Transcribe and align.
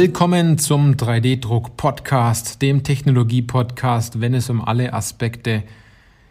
Willkommen 0.00 0.58
zum 0.58 0.92
3D-Druck-Podcast, 0.92 2.62
dem 2.62 2.84
Technologie-Podcast, 2.84 4.20
wenn 4.20 4.32
es 4.32 4.48
um 4.48 4.64
alle 4.64 4.92
Aspekte 4.92 5.64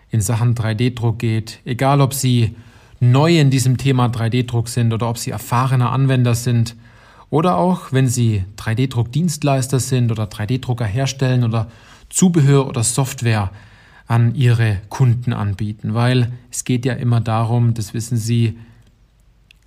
in 0.09 0.21
Sachen 0.21 0.55
3D-Druck 0.55 1.19
geht. 1.19 1.59
Egal, 1.65 1.99
ob 1.99 2.13
Sie 2.13 2.55
neu 3.01 3.37
in 3.37 3.49
diesem 3.49 3.75
Thema 3.75 4.05
3D-Druck 4.05 4.69
sind 4.69 4.93
oder 4.93 5.09
ob 5.09 5.17
Sie 5.17 5.31
erfahrener 5.31 5.91
Anwender 5.91 6.33
sind 6.33 6.77
oder 7.29 7.57
auch, 7.57 7.91
wenn 7.91 8.07
Sie 8.07 8.45
3D-Druck-Dienstleister 8.55 9.81
sind 9.81 10.13
oder 10.13 10.29
3D-Drucker 10.29 10.85
herstellen 10.85 11.43
oder 11.43 11.67
Zubehör 12.07 12.67
oder 12.67 12.85
Software 12.85 13.51
an 14.07 14.33
Ihre 14.33 14.77
Kunden 14.87 15.33
anbieten. 15.33 15.93
Weil 15.93 16.31
es 16.49 16.63
geht 16.63 16.85
ja 16.85 16.93
immer 16.93 17.19
darum, 17.19 17.73
das 17.73 17.93
wissen 17.93 18.15
Sie, 18.15 18.57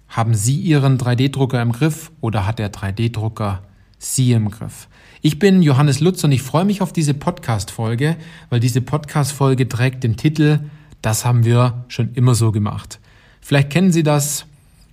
haben 0.08 0.32
Sie 0.32 0.56
Ihren 0.56 0.96
3D-Drucker 0.96 1.60
im 1.60 1.72
Griff 1.72 2.10
oder 2.22 2.46
hat 2.46 2.58
der 2.58 2.72
3D-Drucker 2.72 3.60
Sie 4.02 4.32
im 4.32 4.50
Griff? 4.50 4.88
Ich 5.20 5.38
bin 5.38 5.60
Johannes 5.60 6.00
Lutz 6.00 6.24
und 6.24 6.32
ich 6.32 6.40
freue 6.40 6.64
mich 6.64 6.80
auf 6.80 6.90
diese 6.90 7.12
Podcast-Folge, 7.12 8.16
weil 8.48 8.58
diese 8.58 8.80
Podcast-Folge 8.80 9.68
trägt 9.68 10.02
den 10.04 10.16
Titel 10.16 10.60
Das 11.02 11.26
haben 11.26 11.44
wir 11.44 11.84
schon 11.88 12.14
immer 12.14 12.34
so 12.34 12.50
gemacht. 12.50 12.98
Vielleicht 13.42 13.68
kennen 13.68 13.92
Sie 13.92 14.02
das. 14.02 14.46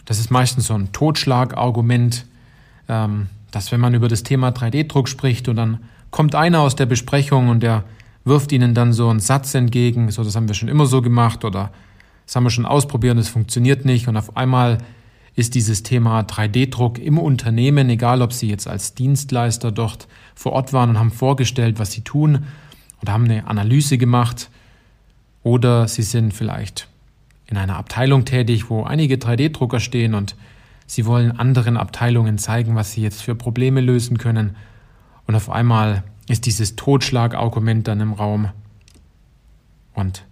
Das 0.03 0.19
ist 0.19 0.29
meistens 0.29 0.67
so 0.67 0.73
ein 0.73 0.91
Totschlagargument, 0.91 2.25
ähm, 2.89 3.27
dass 3.51 3.71
wenn 3.71 3.79
man 3.79 3.93
über 3.93 4.09
das 4.09 4.23
Thema 4.23 4.49
3D-Druck 4.49 5.07
spricht 5.07 5.47
und 5.47 5.55
dann 5.55 5.79
kommt 6.11 6.35
einer 6.35 6.59
aus 6.59 6.75
der 6.75 6.85
Besprechung 6.85 7.47
und 7.47 7.63
der 7.63 7.85
wirft 8.25 8.51
Ihnen 8.51 8.73
dann 8.73 8.91
so 8.91 9.07
einen 9.07 9.21
Satz 9.21 9.55
entgegen, 9.55 10.11
so 10.11 10.25
das 10.25 10.35
haben 10.35 10.49
wir 10.49 10.55
schon 10.55 10.67
immer 10.67 10.85
so 10.85 11.01
gemacht 11.01 11.45
oder 11.45 11.71
das 12.25 12.35
haben 12.35 12.43
wir 12.43 12.49
schon 12.49 12.65
ausprobiert 12.65 13.13
und 13.13 13.19
es 13.19 13.29
funktioniert 13.29 13.85
nicht 13.85 14.09
und 14.09 14.17
auf 14.17 14.35
einmal 14.35 14.79
ist 15.37 15.53
dieses 15.53 15.83
Thema 15.83 16.21
3D-Druck 16.21 16.97
im 16.97 17.19
Unternehmen, 17.19 17.89
egal 17.89 18.23
ob 18.23 18.33
Sie 18.33 18.49
jetzt 18.49 18.67
als 18.67 18.95
Dienstleister 18.95 19.71
dort 19.71 20.07
vor 20.33 20.51
Ort 20.53 20.73
waren 20.73 20.89
und 20.89 20.99
haben 20.99 21.11
vorgestellt, 21.11 21.77
was 21.77 21.91
Sie 21.91 22.01
tun 22.01 22.45
oder 23.03 23.13
haben 23.13 23.25
eine 23.25 23.45
Analyse 23.47 23.99
gemacht 23.99 24.49
oder 25.43 25.87
Sie 25.87 26.01
sind 26.01 26.33
vielleicht 26.33 26.87
in 27.45 27.55
einer 27.55 27.77
Abteilung 27.77 28.25
tätig, 28.25 28.71
wo 28.71 28.83
einige 28.83 29.15
3D-Drucker 29.15 29.79
stehen 29.79 30.15
und 30.15 30.35
Sie 30.87 31.05
wollen 31.05 31.37
anderen 31.37 31.77
Abteilungen 31.77 32.37
zeigen, 32.37 32.75
was 32.75 32.93
sie 32.93 33.01
jetzt 33.01 33.21
für 33.21 33.35
Probleme 33.35 33.81
lösen 33.81 34.17
können. 34.17 34.55
Und 35.27 35.35
auf 35.35 35.49
einmal 35.49 36.03
ist 36.29 36.45
dieses 36.45 36.77
Totschlagargument 36.77 37.87
dann 37.87 37.99
im 37.99 38.13
Raum 38.13 38.49
und 39.93 40.23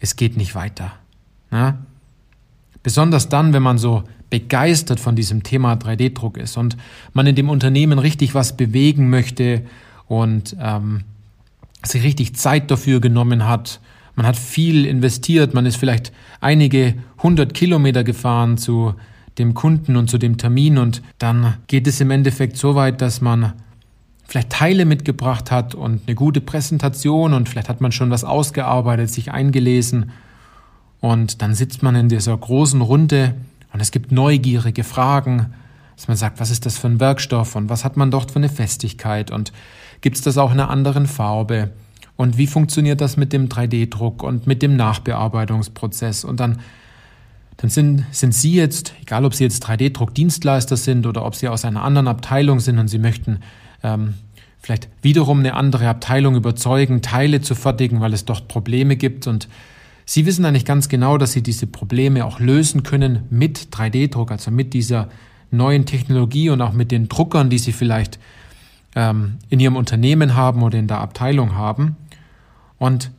es 0.00 0.16
geht 0.16 0.36
nicht 0.36 0.54
weiter. 0.54 0.92
Na? 1.50 1.78
Besonders 2.82 3.30
dann, 3.30 3.54
wenn 3.54 3.62
man 3.62 3.78
so 3.78 4.04
begeistert 4.34 4.98
von 4.98 5.14
diesem 5.14 5.44
Thema 5.44 5.74
3D-Druck 5.74 6.38
ist 6.38 6.56
und 6.56 6.76
man 7.12 7.24
in 7.28 7.36
dem 7.36 7.48
Unternehmen 7.48 8.00
richtig 8.00 8.34
was 8.34 8.56
bewegen 8.56 9.08
möchte 9.08 9.62
und 10.08 10.56
ähm, 10.60 11.02
sich 11.84 12.02
richtig 12.02 12.34
Zeit 12.34 12.68
dafür 12.68 13.00
genommen 13.00 13.46
hat. 13.46 13.78
Man 14.16 14.26
hat 14.26 14.34
viel 14.34 14.86
investiert, 14.86 15.54
man 15.54 15.66
ist 15.66 15.76
vielleicht 15.76 16.10
einige 16.40 16.94
hundert 17.22 17.54
Kilometer 17.54 18.02
gefahren 18.02 18.58
zu 18.58 18.94
dem 19.38 19.54
Kunden 19.54 19.94
und 19.94 20.10
zu 20.10 20.18
dem 20.18 20.36
Termin 20.36 20.78
und 20.78 21.00
dann 21.18 21.54
geht 21.68 21.86
es 21.86 22.00
im 22.00 22.10
Endeffekt 22.10 22.56
so 22.56 22.74
weit, 22.74 23.02
dass 23.02 23.20
man 23.20 23.52
vielleicht 24.26 24.50
Teile 24.50 24.84
mitgebracht 24.84 25.52
hat 25.52 25.76
und 25.76 26.08
eine 26.08 26.16
gute 26.16 26.40
Präsentation 26.40 27.34
und 27.34 27.48
vielleicht 27.48 27.68
hat 27.68 27.80
man 27.80 27.92
schon 27.92 28.10
was 28.10 28.24
ausgearbeitet, 28.24 29.10
sich 29.10 29.30
eingelesen 29.30 30.10
und 30.98 31.40
dann 31.40 31.54
sitzt 31.54 31.84
man 31.84 31.94
in 31.94 32.08
dieser 32.08 32.36
großen 32.36 32.80
Runde 32.80 33.36
und 33.74 33.80
es 33.80 33.90
gibt 33.90 34.12
neugierige 34.12 34.84
Fragen, 34.84 35.52
dass 35.96 36.08
man 36.08 36.16
sagt, 36.16 36.40
was 36.40 36.50
ist 36.50 36.64
das 36.64 36.78
für 36.78 36.86
ein 36.86 37.00
Werkstoff 37.00 37.56
und 37.56 37.68
was 37.68 37.84
hat 37.84 37.96
man 37.96 38.10
dort 38.10 38.30
für 38.30 38.36
eine 38.36 38.48
Festigkeit 38.48 39.30
und 39.30 39.52
gibt 40.00 40.16
es 40.16 40.22
das 40.22 40.38
auch 40.38 40.52
in 40.52 40.60
einer 40.60 40.70
anderen 40.70 41.06
Farbe? 41.06 41.72
Und 42.16 42.38
wie 42.38 42.46
funktioniert 42.46 43.00
das 43.00 43.16
mit 43.16 43.32
dem 43.32 43.48
3D-Druck 43.48 44.22
und 44.22 44.46
mit 44.46 44.62
dem 44.62 44.76
Nachbearbeitungsprozess? 44.76 46.24
Und 46.24 46.38
dann 46.38 46.60
dann 47.56 47.70
sind, 47.70 48.04
sind 48.10 48.34
Sie 48.34 48.54
jetzt, 48.54 48.94
egal 49.00 49.24
ob 49.24 49.34
Sie 49.34 49.44
jetzt 49.44 49.64
3D-Druck-Dienstleister 49.66 50.76
sind 50.76 51.06
oder 51.06 51.24
ob 51.24 51.34
Sie 51.34 51.48
aus 51.48 51.64
einer 51.64 51.82
anderen 51.82 52.08
Abteilung 52.08 52.60
sind 52.60 52.78
und 52.78 52.88
Sie 52.88 52.98
möchten 52.98 53.40
ähm, 53.82 54.14
vielleicht 54.60 54.88
wiederum 55.02 55.40
eine 55.40 55.54
andere 55.54 55.88
Abteilung 55.88 56.34
überzeugen, 56.36 57.02
Teile 57.02 57.40
zu 57.40 57.54
fertigen, 57.54 58.00
weil 58.00 58.12
es 58.12 58.24
dort 58.24 58.48
Probleme 58.48 58.96
gibt 58.96 59.26
und 59.26 59.48
Sie 60.06 60.26
wissen 60.26 60.44
eigentlich 60.44 60.64
ganz 60.64 60.88
genau, 60.88 61.18
dass 61.18 61.32
Sie 61.32 61.42
diese 61.42 61.66
Probleme 61.66 62.24
auch 62.24 62.40
lösen 62.40 62.82
können 62.82 63.24
mit 63.30 63.68
3D-Druck, 63.72 64.30
also 64.30 64.50
mit 64.50 64.74
dieser 64.74 65.08
neuen 65.50 65.86
Technologie 65.86 66.50
und 66.50 66.60
auch 66.60 66.72
mit 66.72 66.90
den 66.90 67.08
Druckern, 67.08 67.48
die 67.48 67.58
Sie 67.58 67.72
vielleicht 67.72 68.18
ähm, 68.94 69.38
in 69.48 69.60
Ihrem 69.60 69.76
Unternehmen 69.76 70.34
haben 70.34 70.62
oder 70.62 70.78
in 70.78 70.88
der 70.88 71.00
Abteilung 71.00 71.54
haben. 71.54 71.96
Und 72.78 73.10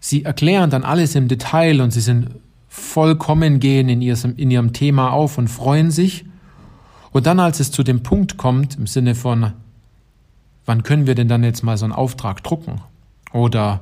Sie 0.00 0.24
erklären 0.24 0.70
dann 0.70 0.84
alles 0.84 1.14
im 1.14 1.28
Detail 1.28 1.80
und 1.80 1.90
Sie 1.90 2.00
sind 2.00 2.30
vollkommen 2.74 3.60
gehen 3.60 3.88
in 3.88 4.02
ihrem, 4.02 4.34
in 4.36 4.50
ihrem 4.50 4.72
Thema 4.72 5.12
auf 5.12 5.38
und 5.38 5.48
freuen 5.48 5.92
sich. 5.92 6.24
Und 7.12 7.26
dann, 7.26 7.38
als 7.38 7.60
es 7.60 7.70
zu 7.70 7.84
dem 7.84 8.02
Punkt 8.02 8.36
kommt, 8.36 8.76
im 8.76 8.88
Sinne 8.88 9.14
von, 9.14 9.52
wann 10.66 10.82
können 10.82 11.06
wir 11.06 11.14
denn 11.14 11.28
dann 11.28 11.44
jetzt 11.44 11.62
mal 11.62 11.76
so 11.76 11.84
einen 11.84 11.92
Auftrag 11.92 12.42
drucken? 12.42 12.80
Oder 13.32 13.80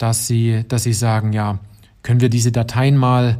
dass 0.00 0.26
sie, 0.26 0.64
dass 0.66 0.84
sie 0.84 0.94
sagen, 0.94 1.34
ja, 1.34 1.58
können 2.02 2.22
wir 2.22 2.30
diese 2.30 2.50
Dateien 2.50 2.96
mal, 2.96 3.36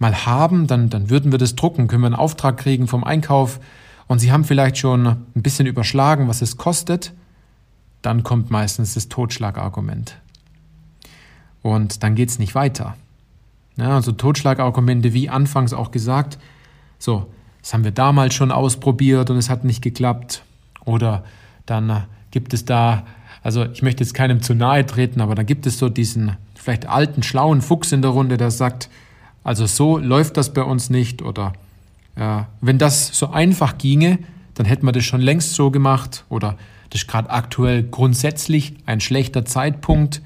mal 0.00 0.26
haben, 0.26 0.66
dann, 0.66 0.90
dann 0.90 1.10
würden 1.10 1.30
wir 1.30 1.38
das 1.38 1.54
drucken, 1.54 1.86
können 1.86 2.02
wir 2.02 2.06
einen 2.06 2.16
Auftrag 2.16 2.56
kriegen 2.56 2.88
vom 2.88 3.04
Einkauf 3.04 3.60
und 4.08 4.18
sie 4.18 4.32
haben 4.32 4.42
vielleicht 4.42 4.78
schon 4.78 5.06
ein 5.06 5.42
bisschen 5.42 5.68
überschlagen, 5.68 6.26
was 6.26 6.42
es 6.42 6.56
kostet, 6.56 7.12
dann 8.02 8.24
kommt 8.24 8.50
meistens 8.50 8.94
das 8.94 9.08
Totschlagargument. 9.08 10.16
Und 11.62 12.02
dann 12.02 12.16
geht 12.16 12.30
es 12.30 12.40
nicht 12.40 12.56
weiter. 12.56 12.96
Ja, 13.76 13.94
also 13.94 14.10
Totschlagargumente, 14.10 15.12
wie 15.12 15.30
anfangs 15.30 15.72
auch 15.72 15.92
gesagt, 15.92 16.36
so, 16.98 17.32
das 17.60 17.72
haben 17.74 17.84
wir 17.84 17.92
damals 17.92 18.34
schon 18.34 18.50
ausprobiert 18.50 19.30
und 19.30 19.36
es 19.36 19.48
hat 19.48 19.62
nicht 19.62 19.82
geklappt. 19.82 20.42
Oder 20.84 21.22
dann 21.64 22.06
gibt 22.32 22.54
es 22.54 22.64
da 22.64 23.06
also 23.42 23.64
ich 23.64 23.82
möchte 23.82 24.04
jetzt 24.04 24.14
keinem 24.14 24.40
zu 24.40 24.54
nahe 24.54 24.86
treten, 24.86 25.20
aber 25.20 25.34
da 25.34 25.42
gibt 25.42 25.66
es 25.66 25.78
so 25.78 25.88
diesen 25.88 26.36
vielleicht 26.54 26.86
alten, 26.86 27.22
schlauen 27.22 27.60
Fuchs 27.60 27.92
in 27.92 28.02
der 28.02 28.12
Runde, 28.12 28.36
der 28.36 28.50
sagt, 28.50 28.88
also 29.42 29.66
so 29.66 29.98
läuft 29.98 30.36
das 30.36 30.52
bei 30.52 30.62
uns 30.62 30.90
nicht 30.90 31.22
oder 31.22 31.52
äh, 32.14 32.42
wenn 32.60 32.78
das 32.78 33.08
so 33.08 33.30
einfach 33.30 33.78
ginge, 33.78 34.18
dann 34.54 34.66
hätten 34.66 34.86
wir 34.86 34.92
das 34.92 35.04
schon 35.04 35.20
längst 35.20 35.54
so 35.54 35.70
gemacht 35.70 36.24
oder 36.28 36.56
das 36.90 37.02
ist 37.02 37.08
gerade 37.08 37.30
aktuell 37.30 37.82
grundsätzlich 37.82 38.74
ein 38.86 39.00
schlechter 39.00 39.44
Zeitpunkt 39.44 40.22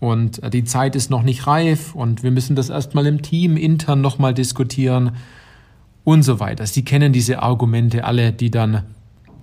und 0.00 0.42
äh, 0.42 0.50
die 0.50 0.64
Zeit 0.64 0.96
ist 0.96 1.10
noch 1.10 1.22
nicht 1.22 1.46
reif 1.46 1.94
und 1.94 2.24
wir 2.24 2.32
müssen 2.32 2.56
das 2.56 2.70
erstmal 2.70 3.06
im 3.06 3.22
Team 3.22 3.56
intern 3.56 4.00
nochmal 4.00 4.34
diskutieren 4.34 5.12
und 6.02 6.22
so 6.24 6.40
weiter. 6.40 6.66
Sie 6.66 6.84
kennen 6.84 7.12
diese 7.12 7.42
Argumente 7.42 8.04
alle, 8.04 8.32
die 8.32 8.50
dann 8.50 8.82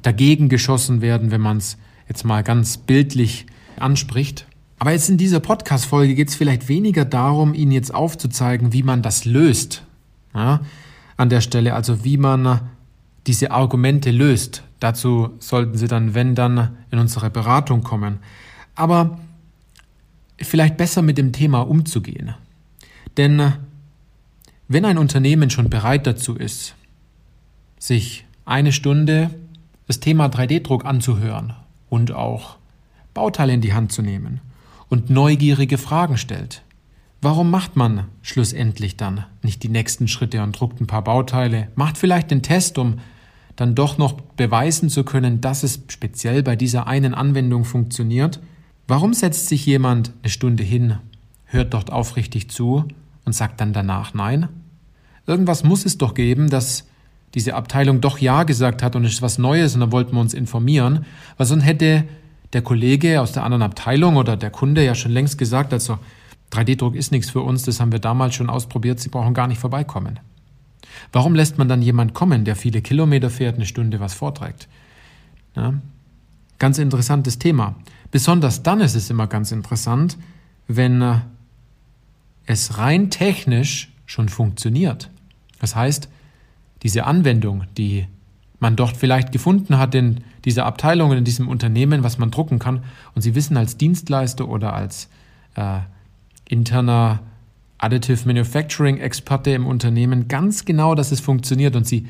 dagegen 0.02 0.50
geschossen 0.50 1.02
werden, 1.02 1.32
wenn 1.32 1.42
man 1.42 1.58
es 1.58 1.78
jetzt 2.08 2.24
mal 2.24 2.44
ganz 2.44 2.78
bildlich 2.78 3.46
anspricht. 3.80 4.46
Aber 4.80 4.92
jetzt 4.92 5.10
in 5.10 5.18
dieser 5.18 5.40
Podcast-Folge 5.40 6.16
geht 6.16 6.30
es 6.30 6.36
vielleicht 6.36 6.68
weniger 6.68 7.06
darum, 7.06 7.54
Ihnen 7.54 7.72
jetzt 7.72 7.94
aufzuzeigen, 7.94 8.74
wie 8.74 8.84
man 8.84 9.02
das 9.02 9.26
löst. 9.26 9.84
Ja, 10.34 10.62
an 11.16 11.30
der 11.30 11.42
Stelle, 11.42 11.74
also 11.74 12.04
wie 12.04 12.18
man 12.18 12.62
diese 13.26 13.52
Argumente 13.52 14.12
löst. 14.12 14.64
Dazu 14.80 15.32
sollten 15.40 15.78
Sie 15.78 15.88
dann, 15.88 16.14
wenn 16.14 16.36
dann, 16.36 16.78
in 16.92 17.00
unsere 17.00 17.32
Beratung 17.32 17.84
kommen. 17.84 18.20
Aber 18.76 19.20
vielleicht 20.40 20.78
besser 20.78 21.02
mit 21.02 21.18
dem 21.18 21.32
Thema 21.32 21.62
umzugehen. 21.62 22.36
Denn 23.18 23.54
wenn 24.68 24.86
ein 24.86 25.00
Unternehmen 25.00 25.50
schon 25.50 25.72
bereit 25.72 26.06
dazu 26.06 26.36
ist, 26.36 26.76
sich 27.80 28.26
eine 28.46 28.72
Stunde 28.72 29.32
das 29.88 30.00
Thema 30.00 30.28
3D-Druck 30.28 30.86
anzuhören 30.86 31.54
und 31.90 32.12
auch 32.12 32.58
Bauteile 33.14 33.54
in 33.54 33.62
die 33.62 33.74
Hand 33.74 33.92
zu 33.92 34.02
nehmen 34.02 34.42
und 34.90 35.10
neugierige 35.10 35.78
Fragen 35.78 36.18
stellt. 36.18 36.64
Warum 37.22 37.50
macht 37.50 37.76
man 37.76 38.06
schlussendlich 38.22 38.96
dann 38.96 39.26
nicht 39.42 39.64
die 39.64 39.70
nächsten 39.70 40.08
Schritte 40.08 40.44
und 40.44 40.60
druckt 40.60 40.80
ein 40.80 40.88
paar 40.88 41.04
Bauteile, 41.04 41.70
macht 41.76 41.98
vielleicht 41.98 42.30
den 42.30 42.44
Test, 42.44 42.78
um 42.78 43.00
dann 43.56 43.74
doch 43.74 43.98
noch 43.98 44.14
beweisen 44.14 44.90
zu 44.90 45.04
können, 45.04 45.42
dass 45.42 45.64
es 45.64 45.82
speziell 45.88 46.44
bei 46.44 46.56
dieser 46.56 46.86
einen 46.86 47.16
Anwendung 47.16 47.66
funktioniert? 47.66 48.40
Warum 48.88 49.14
setzt 49.14 49.48
sich 49.48 49.66
jemand 49.66 50.14
eine 50.22 50.30
Stunde 50.30 50.64
hin, 50.64 51.00
hört 51.46 51.74
dort 51.74 51.92
aufrichtig 51.92 52.50
zu 52.50 52.86
und 53.26 53.34
sagt 53.34 53.60
dann 53.60 53.74
danach 53.74 54.14
Nein? 54.14 54.48
Irgendwas 55.26 55.64
muss 55.64 55.86
es 55.86 55.98
doch 55.98 56.14
geben, 56.14 56.50
dass 56.50 56.88
diese 57.34 57.56
Abteilung 57.56 58.02
doch 58.02 58.20
Ja 58.20 58.44
gesagt 58.44 58.84
hat 58.84 58.96
und 58.96 59.06
es 59.06 59.14
ist 59.14 59.22
was 59.22 59.38
Neues 59.38 59.76
und 59.76 59.82
da 59.82 59.92
wollten 59.92 60.14
wir 60.14 60.22
uns 60.22 60.34
informieren, 60.34 61.06
weil 61.38 61.46
sonst 61.46 61.64
hätte 61.64 62.06
der 62.54 62.62
Kollege 62.62 63.22
aus 63.22 63.34
der 63.34 63.44
anderen 63.44 63.64
Abteilung 63.64 64.16
oder 64.16 64.38
der 64.38 64.50
Kunde 64.50 64.84
ja 64.84 64.96
schon 64.96 65.12
längst 65.12 65.38
gesagt, 65.38 65.74
also 65.74 66.00
3D-Druck 66.52 66.96
ist 66.96 67.12
nichts 67.12 67.30
für 67.30 67.42
uns, 67.42 67.64
das 67.64 67.80
haben 67.80 67.92
wir 67.92 68.00
damals 68.00 68.36
schon 68.36 68.50
ausprobiert, 68.50 69.00
Sie 69.00 69.10
brauchen 69.10 69.34
gar 69.34 69.48
nicht 69.48 69.60
vorbeikommen. 69.60 70.20
Warum 71.12 71.36
lässt 71.36 71.58
man 71.58 71.68
dann 71.68 71.82
jemand 71.82 72.14
kommen, 72.14 72.46
der 72.46 72.56
viele 72.56 72.82
Kilometer 72.82 73.30
fährt, 73.30 73.56
eine 73.56 73.66
Stunde 73.66 74.00
was 74.00 74.14
vorträgt? 74.14 74.68
Ja, 75.56 75.74
ganz 76.60 76.78
interessantes 76.78 77.40
Thema. 77.40 77.76
Besonders 78.12 78.64
dann 78.64 78.80
ist 78.80 78.96
es 78.96 79.10
immer 79.10 79.28
ganz 79.28 79.52
interessant, 79.52 80.18
wenn 80.68 81.02
äh, 81.02 81.20
es 82.46 82.78
rein 82.78 83.10
technisch 83.10 83.92
schon 84.06 84.30
funktioniert. 84.30 85.10
Das 85.60 85.76
heißt, 85.76 86.10
diese 86.84 87.06
Anwendung, 87.06 87.64
die 87.78 88.08
man 88.60 88.76
dort 88.76 88.98
vielleicht 88.98 89.32
gefunden 89.32 89.78
hat 89.78 89.94
in 89.96 90.22
dieser 90.46 90.66
Abteilung, 90.66 91.12
in 91.12 91.24
diesem 91.24 91.48
Unternehmen, 91.48 92.04
was 92.04 92.18
man 92.18 92.32
drucken 92.32 92.60
kann, 92.60 92.84
und 93.14 93.22
Sie 93.22 93.36
wissen 93.36 93.58
als 93.58 93.78
Dienstleister 93.78 94.48
oder 94.48 94.74
als 94.74 95.10
äh, 95.56 95.80
interner 96.50 97.20
Additive 97.78 98.26
Manufacturing 98.26 98.98
Experte 98.98 99.52
im 99.52 99.68
Unternehmen 99.68 100.28
ganz 100.28 100.66
genau, 100.66 100.96
dass 100.96 101.12
es 101.12 101.20
funktioniert 101.20 101.76
und 101.76 101.86
Sie, 101.86 102.08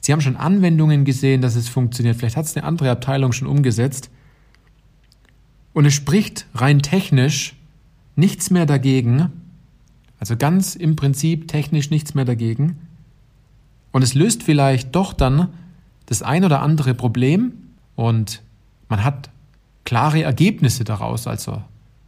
Sie 0.00 0.12
haben 0.12 0.20
schon 0.20 0.36
Anwendungen 0.36 1.04
gesehen, 1.04 1.40
dass 1.40 1.54
es 1.54 1.68
funktioniert. 1.68 2.16
Vielleicht 2.16 2.36
hat 2.36 2.46
es 2.46 2.56
eine 2.56 2.66
andere 2.66 2.90
Abteilung 2.90 3.32
schon 3.32 3.46
umgesetzt. 3.46 4.10
Und 5.72 5.86
es 5.86 5.94
spricht 5.94 6.46
rein 6.54 6.82
technisch 6.82 7.54
nichts 8.16 8.50
mehr 8.50 8.66
dagegen, 8.66 9.30
also 10.20 10.36
ganz 10.36 10.76
im 10.76 10.96
Prinzip 10.96 11.48
technisch 11.48 11.90
nichts 11.90 12.14
mehr 12.14 12.24
dagegen. 12.24 12.78
Und 13.94 14.02
es 14.02 14.14
löst 14.14 14.42
vielleicht 14.42 14.96
doch 14.96 15.12
dann 15.12 15.50
das 16.06 16.20
ein 16.20 16.44
oder 16.44 16.62
andere 16.62 16.94
Problem 16.94 17.52
und 17.94 18.42
man 18.88 19.04
hat 19.04 19.30
klare 19.84 20.20
Ergebnisse 20.20 20.82
daraus. 20.82 21.28
Also 21.28 21.62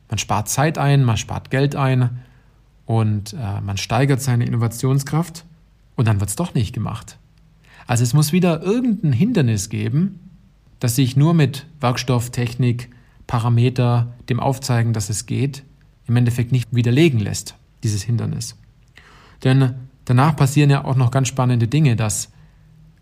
man 0.08 0.18
spart 0.18 0.48
Zeit 0.48 0.78
ein, 0.78 1.04
man 1.04 1.16
spart 1.16 1.48
Geld 1.52 1.76
ein 1.76 2.18
und 2.86 3.34
äh, 3.34 3.60
man 3.60 3.76
steigert 3.76 4.20
seine 4.20 4.46
Innovationskraft 4.46 5.44
und 5.94 6.08
dann 6.08 6.18
wird 6.18 6.28
es 6.28 6.34
doch 6.34 6.54
nicht 6.54 6.72
gemacht. 6.72 7.18
Also 7.86 8.02
es 8.02 8.14
muss 8.14 8.32
wieder 8.32 8.62
irgendein 8.62 9.12
Hindernis 9.12 9.68
geben, 9.68 10.18
das 10.80 10.96
sich 10.96 11.16
nur 11.16 11.34
mit 11.34 11.66
Werkstoff, 11.78 12.30
Technik, 12.30 12.90
Parameter, 13.28 14.12
dem 14.28 14.40
Aufzeigen, 14.40 14.92
dass 14.92 15.08
es 15.08 15.26
geht, 15.26 15.62
im 16.08 16.16
Endeffekt 16.16 16.50
nicht 16.50 16.74
widerlegen 16.74 17.20
lässt, 17.20 17.54
dieses 17.84 18.02
Hindernis. 18.02 18.56
Denn 19.44 19.76
danach 20.06 20.34
passieren 20.34 20.70
ja 20.70 20.84
auch 20.84 20.96
noch 20.96 21.10
ganz 21.10 21.28
spannende 21.28 21.68
Dinge, 21.68 21.96
dass 21.96 22.30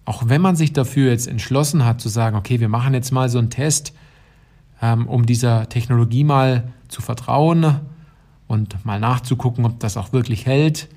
auch 0.04 0.28
wenn 0.28 0.40
man 0.40 0.56
sich 0.56 0.72
dafür 0.72 1.10
jetzt 1.10 1.28
entschlossen 1.28 1.84
hat 1.84 2.00
zu 2.00 2.08
sagen, 2.08 2.36
okay, 2.36 2.60
wir 2.60 2.68
machen 2.68 2.92
jetzt 2.92 3.12
mal 3.12 3.28
so 3.28 3.38
einen 3.38 3.50
Test, 3.50 3.94
ähm, 4.82 5.06
um 5.06 5.24
dieser 5.24 5.68
Technologie 5.68 6.24
mal 6.24 6.72
zu 6.88 7.00
vertrauen 7.00 7.80
und 8.46 8.84
mal 8.84 9.00
nachzugucken, 9.00 9.64
ob 9.64 9.80
das 9.80 9.96
auch 9.96 10.12
wirklich 10.12 10.46
hält. 10.46 10.88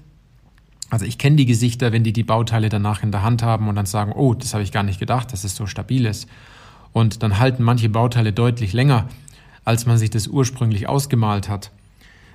Also 0.90 1.06
ich 1.06 1.18
kenne 1.18 1.36
die 1.36 1.46
Gesichter, 1.46 1.92
wenn 1.92 2.04
die 2.04 2.14
die 2.14 2.24
Bauteile 2.24 2.70
danach 2.70 3.04
in 3.04 3.12
der 3.12 3.24
Hand 3.24 3.44
haben 3.44 3.68
und 3.68 3.76
dann 3.76 3.86
sagen, 3.86 4.12
oh, 4.14 4.34
das 4.34 4.54
habe 4.54 4.64
ich 4.64 4.72
gar 4.72 4.84
nicht 4.84 5.00
gedacht, 5.00 5.32
dass 5.32 5.44
es 5.44 5.56
so 5.56 5.68
stabil 5.68 6.06
ist. 6.06 6.28
Und 6.94 7.24
dann 7.24 7.40
halten 7.40 7.64
manche 7.64 7.90
Bauteile 7.90 8.34
deutlich 8.34 8.74
länger, 8.74 9.08
als 9.66 9.86
man 9.86 9.98
sich 9.98 10.10
das 10.10 10.28
ursprünglich 10.28 10.88
ausgemalt 10.88 11.50
hat. 11.50 11.72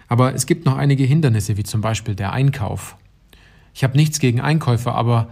Aber 0.09 0.35
es 0.35 0.47
gibt 0.47 0.67
noch 0.67 0.77
einige 0.77 1.05
Hindernisse, 1.05 1.57
wie 1.57 1.63
zum 1.63 1.81
Beispiel 1.81 2.15
der 2.15 2.33
Einkauf. 2.33 2.97
Ich 3.75 3.85
habe 3.85 3.97
nichts 3.97 4.19
gegen 4.19 4.41
Einkäufer, 4.41 4.95
aber 4.95 5.29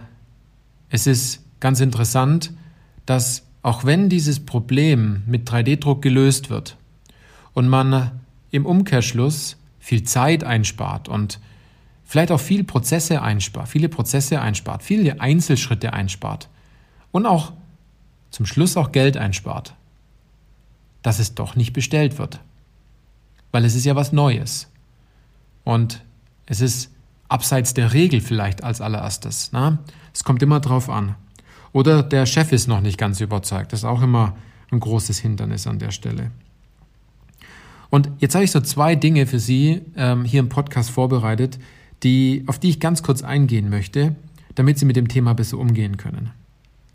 es 0.89 1.07
ist 1.07 1.43
ganz 1.59 1.79
interessant, 1.79 2.51
dass 3.05 3.43
auch 3.61 3.85
wenn 3.85 4.09
dieses 4.09 4.45
Problem 4.45 5.23
mit 5.27 5.49
3D-Druck 5.49 6.01
gelöst 6.01 6.49
wird 6.49 6.77
und 7.53 7.67
man 7.67 8.21
im 8.49 8.65
Umkehrschluss 8.65 9.57
viel 9.79 10.03
Zeit 10.03 10.43
einspart 10.43 11.07
und 11.07 11.39
vielleicht 12.03 12.31
auch 12.31 12.39
viel 12.39 12.63
Prozesse 12.63 13.21
einspart, 13.21 13.67
viele 13.67 13.89
Prozesse 13.89 14.41
einspart, 14.41 14.83
viele 14.83 15.21
Einzelschritte 15.21 15.93
einspart 15.93 16.49
und 17.11 17.25
auch 17.25 17.53
zum 18.31 18.45
Schluss 18.45 18.77
auch 18.77 18.91
Geld 18.91 19.17
einspart, 19.17 19.75
dass 21.01 21.19
es 21.19 21.35
doch 21.35 21.55
nicht 21.55 21.73
bestellt 21.73 22.17
wird. 22.17 22.39
Weil 23.51 23.65
es 23.65 23.75
ist 23.75 23.85
ja 23.85 23.95
was 23.95 24.13
Neues. 24.13 24.69
Und 25.63 26.03
es 26.45 26.61
ist 26.61 26.90
abseits 27.31 27.73
der 27.73 27.93
Regel 27.93 28.19
vielleicht 28.19 28.63
als 28.63 28.81
allererstes. 28.81 29.49
Na? 29.53 29.79
Es 30.13 30.23
kommt 30.23 30.43
immer 30.43 30.59
drauf 30.59 30.89
an. 30.89 31.15
Oder 31.71 32.03
der 32.03 32.25
Chef 32.25 32.51
ist 32.51 32.67
noch 32.67 32.81
nicht 32.81 32.97
ganz 32.97 33.21
überzeugt. 33.21 33.71
Das 33.71 33.79
ist 33.79 33.85
auch 33.85 34.01
immer 34.01 34.35
ein 34.71 34.79
großes 34.79 35.19
Hindernis 35.19 35.65
an 35.65 35.79
der 35.79 35.91
Stelle. 35.91 36.31
Und 37.89 38.09
jetzt 38.19 38.35
habe 38.35 38.43
ich 38.43 38.51
so 38.51 38.59
zwei 38.59 38.95
Dinge 38.95 39.25
für 39.27 39.39
Sie 39.39 39.81
ähm, 39.95 40.25
hier 40.25 40.41
im 40.41 40.49
Podcast 40.49 40.89
vorbereitet, 40.89 41.59
die, 42.03 42.43
auf 42.47 42.59
die 42.59 42.69
ich 42.69 42.79
ganz 42.79 43.03
kurz 43.03 43.21
eingehen 43.21 43.69
möchte, 43.69 44.15
damit 44.55 44.77
Sie 44.77 44.85
mit 44.85 44.95
dem 44.95 45.07
Thema 45.07 45.33
besser 45.33 45.57
umgehen 45.57 45.97
können. 45.97 46.31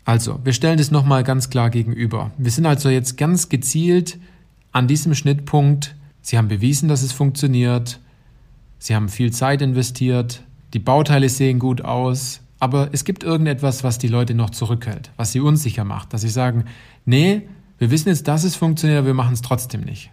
Also, 0.05 0.39
wir 0.43 0.53
stellen 0.53 0.77
das 0.77 0.91
nochmal 0.91 1.23
ganz 1.23 1.49
klar 1.49 1.69
gegenüber. 1.69 2.31
Wir 2.37 2.51
sind 2.51 2.65
also 2.65 2.89
jetzt 2.89 3.17
ganz 3.17 3.49
gezielt 3.49 4.19
an 4.71 4.87
diesem 4.87 5.15
Schnittpunkt. 5.15 5.95
Sie 6.21 6.37
haben 6.37 6.47
bewiesen, 6.47 6.87
dass 6.89 7.01
es 7.01 7.11
funktioniert. 7.11 7.99
Sie 8.79 8.95
haben 8.95 9.09
viel 9.09 9.31
Zeit 9.31 9.61
investiert. 9.61 10.43
Die 10.73 10.79
Bauteile 10.79 11.29
sehen 11.29 11.59
gut 11.59 11.81
aus. 11.81 12.41
Aber 12.59 12.89
es 12.91 13.03
gibt 13.03 13.23
irgendetwas, 13.23 13.83
was 13.83 13.97
die 13.99 14.07
Leute 14.07 14.33
noch 14.33 14.49
zurückhält, 14.49 15.11
was 15.15 15.31
sie 15.31 15.39
unsicher 15.39 15.83
macht, 15.83 16.13
dass 16.13 16.21
sie 16.21 16.29
sagen, 16.29 16.65
nee, 17.05 17.43
wir 17.77 17.91
wissen 17.91 18.09
jetzt, 18.09 18.27
dass 18.27 18.43
es 18.43 18.55
funktioniert, 18.55 18.99
aber 18.99 19.07
wir 19.07 19.13
machen 19.13 19.33
es 19.33 19.41
trotzdem 19.41 19.81
nicht. 19.81 20.09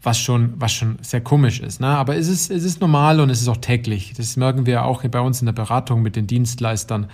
Was 0.00 0.18
schon, 0.18 0.54
was 0.56 0.72
schon 0.72 0.98
sehr 1.02 1.20
komisch 1.20 1.60
ist. 1.60 1.80
Ne? 1.80 1.86
Aber 1.86 2.16
es 2.16 2.28
ist, 2.28 2.50
es 2.50 2.64
ist 2.64 2.80
normal 2.80 3.20
und 3.20 3.30
es 3.30 3.42
ist 3.42 3.48
auch 3.48 3.58
täglich. 3.58 4.14
Das 4.16 4.36
merken 4.36 4.66
wir 4.66 4.84
auch 4.84 5.04
bei 5.04 5.20
uns 5.20 5.40
in 5.40 5.46
der 5.46 5.52
Beratung 5.52 6.02
mit 6.02 6.16
den 6.16 6.26
Dienstleistern 6.26 7.08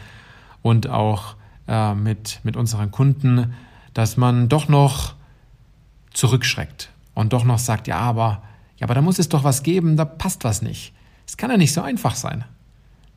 und 0.63 0.89
auch 0.89 1.35
äh, 1.67 1.95
mit, 1.95 2.41
mit 2.45 2.57
unseren 2.57 2.91
Kunden, 2.91 3.53
dass 3.95 4.17
man 4.17 4.49
doch 4.49 4.69
noch 4.69 5.15
zurückschreckt 6.15 6.91
und 7.15 7.33
doch 7.33 7.45
noch 7.45 7.59
sagt, 7.59 7.89
ja, 7.89 7.99
aber, 7.99 8.43
ja, 8.79 8.87
aber 8.87 8.95
da 8.95 9.03
muss 9.03 9.19
es 9.19 9.29
doch 9.29 9.45
was 9.45 9.63
geben, 9.63 9.97
da 9.97 10.05
passt 10.05 10.45
was 10.45 10.63
nicht. 10.63 10.93
Es 11.27 11.37
kann 11.37 11.51
ja 11.51 11.57
nicht 11.57 11.73
so 11.73 11.83
einfach 11.83 12.15
sein. 12.15 12.45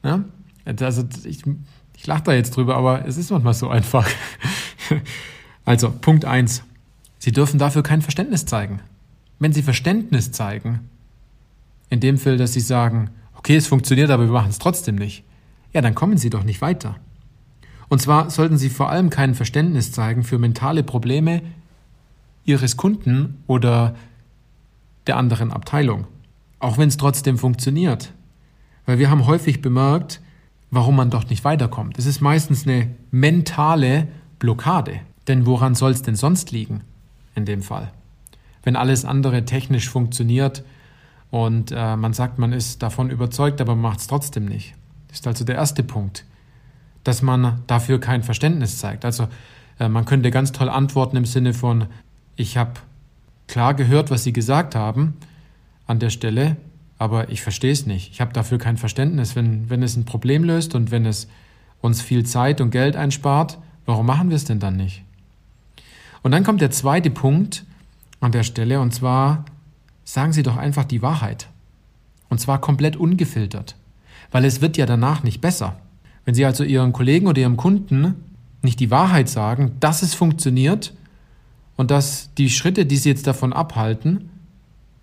Ja? 0.04 0.26
Also 0.66 1.08
ich, 1.24 1.44
ich 1.96 2.08
lache 2.08 2.24
da 2.24 2.34
jetzt 2.34 2.56
drüber, 2.56 2.76
aber 2.76 3.06
es 3.06 3.18
ist 3.18 3.32
manchmal 3.32 3.54
so 3.54 3.70
einfach. 3.70 4.08
also 5.66 5.92
Punkt 5.92 6.26
1. 6.26 6.64
Sie 7.20 7.32
dürfen 7.32 7.60
dafür 7.60 7.84
kein 7.84 8.02
Verständnis 8.02 8.46
zeigen. 8.46 8.80
Wenn 9.40 9.54
Sie 9.54 9.62
Verständnis 9.62 10.32
zeigen, 10.32 10.90
in 11.90 12.00
dem 12.00 12.18
Fall, 12.18 12.38
dass 12.38 12.54
Sie 12.54 12.60
sagen, 12.60 13.12
okay, 13.36 13.56
es 13.56 13.68
funktioniert, 13.68 14.10
aber 14.10 14.26
wir 14.26 14.32
machen 14.32 14.50
es 14.50 14.60
trotzdem 14.60 14.96
nicht, 14.96 15.24
ja, 15.74 15.82
dann 15.82 15.96
kommen 15.96 16.18
Sie 16.18 16.30
doch 16.30 16.44
nicht 16.44 16.62
weiter. 16.62 16.98
Und 17.88 18.02
zwar 18.02 18.30
sollten 18.30 18.58
Sie 18.58 18.70
vor 18.70 18.90
allem 18.90 19.10
kein 19.10 19.36
Verständnis 19.36 19.92
zeigen 19.92 20.24
für 20.24 20.38
mentale 20.38 20.84
Probleme 20.84 21.42
Ihres 22.46 22.78
Kunden 22.78 23.44
oder 23.48 23.96
der 25.08 25.18
anderen 25.18 25.52
Abteilung. 25.52 26.08
Auch 26.60 26.78
wenn 26.78 26.90
es 26.90 26.98
trotzdem 26.98 27.38
funktioniert. 27.38 28.14
Weil 28.86 29.00
wir 29.00 29.10
haben 29.10 29.26
häufig 29.26 29.62
bemerkt, 29.62 30.22
warum 30.70 30.96
man 30.96 31.10
doch 31.10 31.28
nicht 31.30 31.44
weiterkommt. 31.44 32.00
Es 32.00 32.06
ist 32.06 32.22
meistens 32.22 32.66
eine 32.66 32.96
mentale 33.12 34.08
Blockade. 34.40 35.02
Denn 35.28 35.46
woran 35.46 35.76
soll 35.76 35.92
es 35.92 36.02
denn 36.02 36.16
sonst 36.16 36.52
liegen 36.52 36.82
in 37.36 37.46
dem 37.46 37.62
Fall? 37.62 37.92
Wenn 38.64 38.76
alles 38.76 39.06
andere 39.06 39.46
technisch 39.46 39.90
funktioniert 39.90 40.64
und 41.30 41.72
äh, 41.72 41.96
man 41.96 42.14
sagt, 42.14 42.40
man 42.40 42.54
ist 42.54 42.84
davon 42.84 43.10
überzeugt, 43.10 43.62
aber 43.62 43.76
macht 43.76 44.00
es 44.00 44.08
trotzdem 44.08 44.46
nicht. 44.46 44.74
Das 45.08 45.20
ist 45.20 45.28
also 45.28 45.46
der 45.46 45.56
erste 45.56 45.84
Punkt, 45.84 46.26
dass 47.04 47.22
man 47.22 47.62
dafür 47.68 48.00
kein 48.00 48.24
Verständnis 48.24 48.78
zeigt. 48.78 49.06
Also 49.06 49.28
äh, 49.80 49.90
man 49.90 50.06
könnte 50.06 50.32
ganz 50.32 50.52
toll 50.52 50.70
antworten 50.70 51.18
im 51.18 51.26
Sinne 51.26 51.54
von, 51.54 51.86
ich 52.36 52.58
habe 52.58 52.74
klar 53.52 53.74
gehört, 53.74 54.10
was 54.10 54.24
Sie 54.24 54.32
gesagt 54.34 54.76
haben 54.76 55.18
an 55.86 56.00
der 56.00 56.10
Stelle, 56.10 56.56
aber 56.98 57.30
ich 57.30 57.42
verstehe 57.42 57.74
es 57.74 57.86
nicht. 57.86 58.12
Ich 58.12 58.22
habe 58.22 58.32
dafür 58.32 58.58
kein 58.58 58.78
Verständnis. 58.78 59.36
Wenn, 59.36 59.70
wenn 59.70 59.84
es 59.84 59.98
ein 59.98 60.06
Problem 60.06 60.46
löst 60.46 60.74
und 60.74 60.90
wenn 60.90 61.06
es 61.06 61.28
uns 61.82 62.02
viel 62.02 62.26
Zeit 62.26 62.62
und 62.62 62.72
Geld 62.72 62.96
einspart, 62.96 63.58
warum 63.86 64.06
machen 64.06 64.30
wir 64.30 64.38
es 64.38 64.46
denn 64.46 64.60
dann 64.60 64.78
nicht? 64.78 65.04
Und 66.24 66.32
dann 66.32 66.46
kommt 66.46 66.62
der 66.62 66.72
zweite 66.72 67.10
Punkt 67.10 67.66
an 68.22 68.32
der 68.32 68.44
Stelle 68.44 68.80
und 68.80 68.94
zwar 68.94 69.44
sagen 70.06 70.32
Sie 70.32 70.44
doch 70.44 70.56
einfach 70.56 70.86
die 70.86 71.02
Wahrheit. 71.02 71.48
Und 72.30 72.40
zwar 72.40 72.62
komplett 72.62 72.96
ungefiltert. 72.96 73.76
Weil 74.32 74.46
es 74.46 74.62
wird 74.62 74.78
ja 74.78 74.86
danach 74.86 75.24
nicht 75.24 75.42
besser. 75.42 75.76
Wenn 76.24 76.36
Sie 76.36 76.46
also 76.46 76.64
Ihren 76.64 76.94
Kollegen 76.94 77.28
oder 77.28 77.42
Ihrem 77.42 77.58
Kunden 77.58 78.16
nicht 78.62 78.80
die 78.80 78.92
Wahrheit 78.92 79.28
sagen, 79.28 79.74
dass 79.82 80.04
es 80.04 80.14
funktioniert 80.14 80.94
und 81.78 81.92
dass 81.92 82.34
die 82.36 82.50
Schritte, 82.50 82.86
die 82.86 82.98
Sie 82.98 83.10
jetzt 83.10 83.28
davon 83.28 83.54
abhalten, 83.54 84.30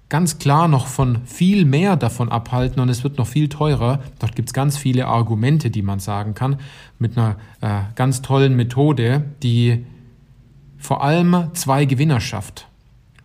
ganz 0.09 0.39
klar 0.39 0.69
noch 0.69 0.87
von 0.87 1.25
viel 1.27 1.65
mehr 1.65 1.97
davon 1.97 2.31
abhalten 2.31 2.81
und 2.81 2.89
es 2.89 3.05
wird 3.05 3.19
noch 3.19 3.27
viel 3.27 3.49
teurer. 3.49 4.01
Dort 4.19 4.35
gibt 4.35 4.49
es 4.49 4.53
ganz 4.53 4.77
viele 4.77 5.07
Argumente, 5.07 5.71
die 5.71 5.83
man 5.83 5.99
sagen 5.99 6.35
kann, 6.35 6.59
mit 6.99 7.19
einer 7.19 7.37
äh, 7.61 7.81
ganz 7.95 8.23
tollen 8.23 8.57
Methode, 8.57 9.25
die 9.43 9.85
vor 10.79 11.03
allem 11.03 11.51
zwei 11.55 11.85
Gewinner 11.85 12.21
schafft. 12.21 12.69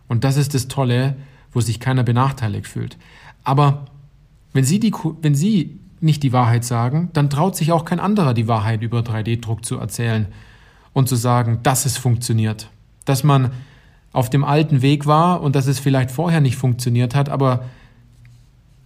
Und 0.08 0.24
das 0.24 0.36
ist 0.36 0.54
das 0.54 0.68
Tolle, 0.68 1.16
wo 1.52 1.60
sich 1.60 1.80
keiner 1.80 2.02
benachteiligt 2.02 2.66
fühlt. 2.66 2.98
Aber 3.44 3.86
wenn 4.52 4.64
Sie, 4.64 4.80
die, 4.80 4.92
wenn 5.22 5.34
Sie 5.34 5.78
nicht 6.00 6.22
die 6.22 6.32
Wahrheit 6.32 6.64
sagen, 6.64 7.08
dann 7.14 7.30
traut 7.30 7.56
sich 7.56 7.72
auch 7.72 7.84
kein 7.84 8.00
anderer 8.00 8.34
die 8.34 8.48
Wahrheit 8.48 8.82
über 8.82 9.00
3D-Druck 9.00 9.64
zu 9.64 9.78
erzählen 9.78 10.26
und 10.92 11.08
zu 11.08 11.16
sagen, 11.16 11.60
dass 11.62 11.86
es 11.86 11.96
funktioniert. 11.96 12.68
Dass 13.04 13.24
man 13.24 13.50
auf 14.12 14.30
dem 14.30 14.44
alten 14.44 14.82
Weg 14.82 15.06
war 15.06 15.42
und 15.42 15.56
dass 15.56 15.66
es 15.66 15.80
vielleicht 15.80 16.10
vorher 16.10 16.40
nicht 16.40 16.56
funktioniert 16.56 17.14
hat, 17.14 17.28
aber 17.28 17.64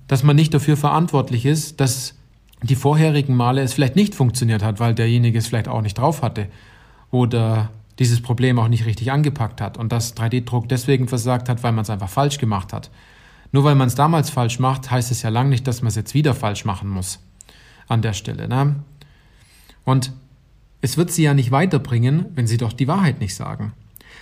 dass 0.07 0.23
man 0.23 0.37
nicht 0.37 0.55
dafür 0.55 0.77
verantwortlich 0.77 1.45
ist, 1.45 1.81
dass 1.81 2.15
die 2.63 2.75
vorherigen 2.75 3.37
Male 3.37 3.61
es 3.63 3.75
vielleicht 3.75 3.95
nicht 3.95 4.15
funktioniert 4.15 4.63
hat, 4.63 4.81
weil 4.81 4.95
derjenige 4.95 5.39
es 5.39 5.47
vielleicht 5.47 5.69
auch 5.69 5.83
nicht 5.83 5.99
drauf 5.99 6.23
hatte 6.23 6.49
oder 7.11 7.71
dieses 7.99 8.21
Problem 8.21 8.59
auch 8.59 8.69
nicht 8.69 8.87
richtig 8.87 9.13
angepackt 9.13 9.61
hat 9.61 9.77
und 9.77 9.93
dass 9.93 10.17
3D-Druck 10.17 10.69
deswegen 10.69 11.09
versagt 11.09 11.49
hat, 11.49 11.63
weil 11.63 11.73
man 11.73 11.83
es 11.83 11.91
einfach 11.91 12.09
falsch 12.09 12.39
gemacht 12.39 12.73
hat. 12.73 12.91
Nur 13.53 13.65
weil 13.65 13.75
man 13.75 13.89
es 13.89 13.95
damals 13.95 14.31
falsch 14.31 14.59
macht, 14.59 14.91
heißt 14.91 15.11
es 15.11 15.23
ja 15.23 15.31
lang 15.31 15.49
nicht, 15.49 15.67
dass 15.67 15.83
man 15.83 15.89
es 15.89 15.97
jetzt 15.97 16.15
wieder 16.15 16.35
falsch 16.35 16.65
machen 16.65 16.89
muss 16.89 17.19
an 17.87 18.03
der 18.03 18.13
Stelle. 18.13 18.49
Ne? 18.49 18.77
Und 19.85 20.13
es 20.81 20.97
wird 20.97 21.11
sie 21.11 21.25
ja 21.25 21.35
nicht 21.35 21.51
weiterbringen, 21.51 22.27
wenn 22.35 22.47
sie 22.47 22.57
doch 22.57 22.73
die 22.73 22.89
Wahrheit 22.89 23.21
nicht 23.21 23.35
sagen. 23.35 23.73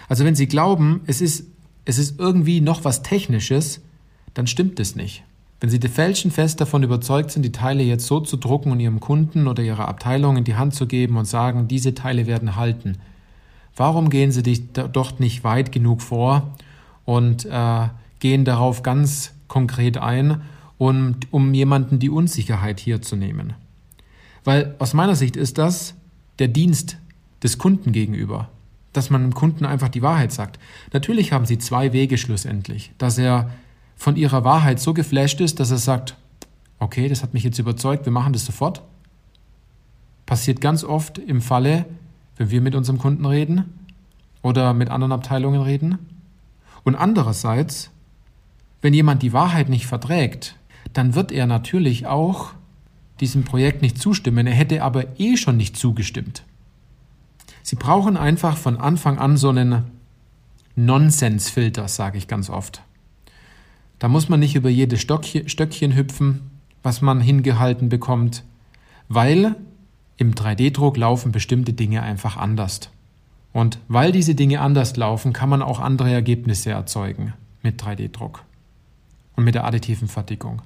Also 0.08 0.24
wenn 0.24 0.34
sie 0.34 0.46
glauben, 0.46 1.00
es 1.06 1.20
ist, 1.20 1.46
es 1.84 1.98
ist 1.98 2.18
irgendwie 2.18 2.60
noch 2.60 2.84
was 2.84 3.02
Technisches, 3.02 3.80
dann 4.34 4.46
stimmt 4.46 4.78
es 4.80 4.96
nicht. 4.96 5.24
Wenn 5.60 5.70
Sie 5.70 5.80
felsenfest 5.80 6.60
davon 6.60 6.82
überzeugt 6.82 7.30
sind, 7.30 7.42
die 7.42 7.52
Teile 7.52 7.82
jetzt 7.82 8.06
so 8.06 8.20
zu 8.20 8.36
drucken 8.36 8.72
und 8.72 8.80
Ihrem 8.80 9.00
Kunden 9.00 9.46
oder 9.46 9.62
Ihrer 9.62 9.88
Abteilung 9.88 10.36
in 10.36 10.44
die 10.44 10.56
Hand 10.56 10.74
zu 10.74 10.86
geben 10.86 11.16
und 11.16 11.24
sagen, 11.24 11.66
diese 11.66 11.94
Teile 11.94 12.26
werden 12.26 12.56
halten, 12.56 12.98
warum 13.74 14.10
gehen 14.10 14.32
Sie 14.32 14.42
dich 14.42 14.72
dort 14.72 15.18
nicht 15.18 15.44
weit 15.44 15.72
genug 15.72 16.02
vor 16.02 16.54
und 17.06 17.46
äh, 17.46 17.88
gehen 18.20 18.44
darauf 18.44 18.82
ganz 18.82 19.32
konkret 19.48 19.96
ein, 19.96 20.42
um, 20.76 21.16
um 21.30 21.54
jemanden 21.54 21.98
die 21.98 22.10
Unsicherheit 22.10 22.78
hier 22.78 23.00
zu 23.00 23.16
nehmen? 23.16 23.54
Weil 24.44 24.74
aus 24.78 24.92
meiner 24.92 25.16
Sicht 25.16 25.36
ist 25.36 25.56
das 25.56 25.94
der 26.38 26.48
Dienst 26.48 26.98
des 27.42 27.56
Kunden 27.56 27.92
gegenüber, 27.92 28.50
dass 28.96 29.10
man 29.10 29.22
dem 29.22 29.34
Kunden 29.34 29.64
einfach 29.64 29.88
die 29.88 30.02
Wahrheit 30.02 30.32
sagt. 30.32 30.58
Natürlich 30.92 31.32
haben 31.32 31.46
Sie 31.46 31.58
zwei 31.58 31.92
Wege 31.92 32.18
schlussendlich, 32.18 32.92
dass 32.98 33.18
er 33.18 33.50
von 33.96 34.16
ihrer 34.16 34.44
Wahrheit 34.44 34.80
so 34.80 34.94
geflasht 34.94 35.40
ist, 35.40 35.60
dass 35.60 35.70
er 35.70 35.78
sagt, 35.78 36.16
okay, 36.78 37.08
das 37.08 37.22
hat 37.22 37.34
mich 37.34 37.44
jetzt 37.44 37.58
überzeugt, 37.58 38.04
wir 38.04 38.12
machen 38.12 38.32
das 38.32 38.44
sofort. 38.44 38.82
Passiert 40.26 40.60
ganz 40.60 40.84
oft 40.84 41.18
im 41.18 41.40
Falle, 41.40 41.86
wenn 42.36 42.50
wir 42.50 42.60
mit 42.60 42.74
unserem 42.74 42.98
Kunden 42.98 43.24
reden 43.24 43.64
oder 44.42 44.74
mit 44.74 44.90
anderen 44.90 45.12
Abteilungen 45.12 45.62
reden. 45.62 45.98
Und 46.84 46.94
andererseits, 46.94 47.90
wenn 48.82 48.94
jemand 48.94 49.22
die 49.22 49.32
Wahrheit 49.32 49.68
nicht 49.68 49.86
verträgt, 49.86 50.56
dann 50.92 51.14
wird 51.14 51.32
er 51.32 51.46
natürlich 51.46 52.06
auch 52.06 52.52
diesem 53.20 53.44
Projekt 53.44 53.82
nicht 53.82 53.98
zustimmen. 53.98 54.46
Er 54.46 54.54
hätte 54.54 54.82
aber 54.82 55.18
eh 55.18 55.36
schon 55.36 55.56
nicht 55.56 55.76
zugestimmt. 55.76 56.44
Sie 57.66 57.74
brauchen 57.74 58.16
einfach 58.16 58.56
von 58.56 58.78
Anfang 58.78 59.18
an 59.18 59.36
so 59.36 59.48
einen 59.48 59.90
Nonsensfilter, 60.76 61.88
sage 61.88 62.16
ich 62.16 62.28
ganz 62.28 62.48
oft. 62.48 62.80
Da 63.98 64.06
muss 64.06 64.28
man 64.28 64.38
nicht 64.38 64.54
über 64.54 64.68
jedes 64.68 65.00
Stöckchen 65.00 65.96
hüpfen, 65.96 66.48
was 66.84 67.02
man 67.02 67.20
hingehalten 67.20 67.88
bekommt, 67.88 68.44
weil 69.08 69.56
im 70.16 70.36
3D-Druck 70.36 70.96
laufen 70.96 71.32
bestimmte 71.32 71.72
Dinge 71.72 72.04
einfach 72.04 72.36
anders. 72.36 72.82
Und 73.52 73.80
weil 73.88 74.12
diese 74.12 74.36
Dinge 74.36 74.60
anders 74.60 74.96
laufen, 74.96 75.32
kann 75.32 75.48
man 75.48 75.60
auch 75.60 75.80
andere 75.80 76.12
Ergebnisse 76.12 76.70
erzeugen 76.70 77.32
mit 77.64 77.82
3D-Druck 77.82 78.44
und 79.34 79.42
mit 79.42 79.56
der 79.56 79.64
additiven 79.64 80.06
Fertigung. 80.06 80.62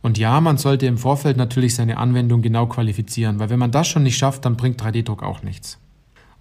Und 0.00 0.16
ja, 0.16 0.40
man 0.40 0.56
sollte 0.56 0.86
im 0.86 0.96
Vorfeld 0.96 1.36
natürlich 1.36 1.74
seine 1.74 1.98
Anwendung 1.98 2.40
genau 2.40 2.68
qualifizieren, 2.68 3.38
weil 3.38 3.50
wenn 3.50 3.58
man 3.58 3.70
das 3.70 3.86
schon 3.86 4.04
nicht 4.04 4.16
schafft, 4.16 4.46
dann 4.46 4.56
bringt 4.56 4.82
3D-Druck 4.82 5.22
auch 5.22 5.42
nichts. 5.42 5.78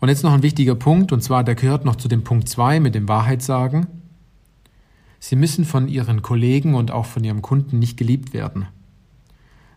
Und 0.01 0.09
jetzt 0.09 0.23
noch 0.23 0.33
ein 0.33 0.41
wichtiger 0.41 0.73
Punkt, 0.73 1.11
und 1.11 1.21
zwar 1.21 1.43
der 1.43 1.53
gehört 1.53 1.85
noch 1.85 1.95
zu 1.95 2.07
dem 2.07 2.23
Punkt 2.23 2.49
2 2.49 2.79
mit 2.79 2.95
dem 2.95 3.07
Wahrheitssagen. 3.07 3.85
Sie 5.19 5.35
müssen 5.35 5.63
von 5.63 5.87
Ihren 5.87 6.23
Kollegen 6.23 6.73
und 6.73 6.89
auch 6.89 7.05
von 7.05 7.23
Ihrem 7.23 7.43
Kunden 7.43 7.77
nicht 7.77 7.97
geliebt 7.97 8.33
werden, 8.33 8.67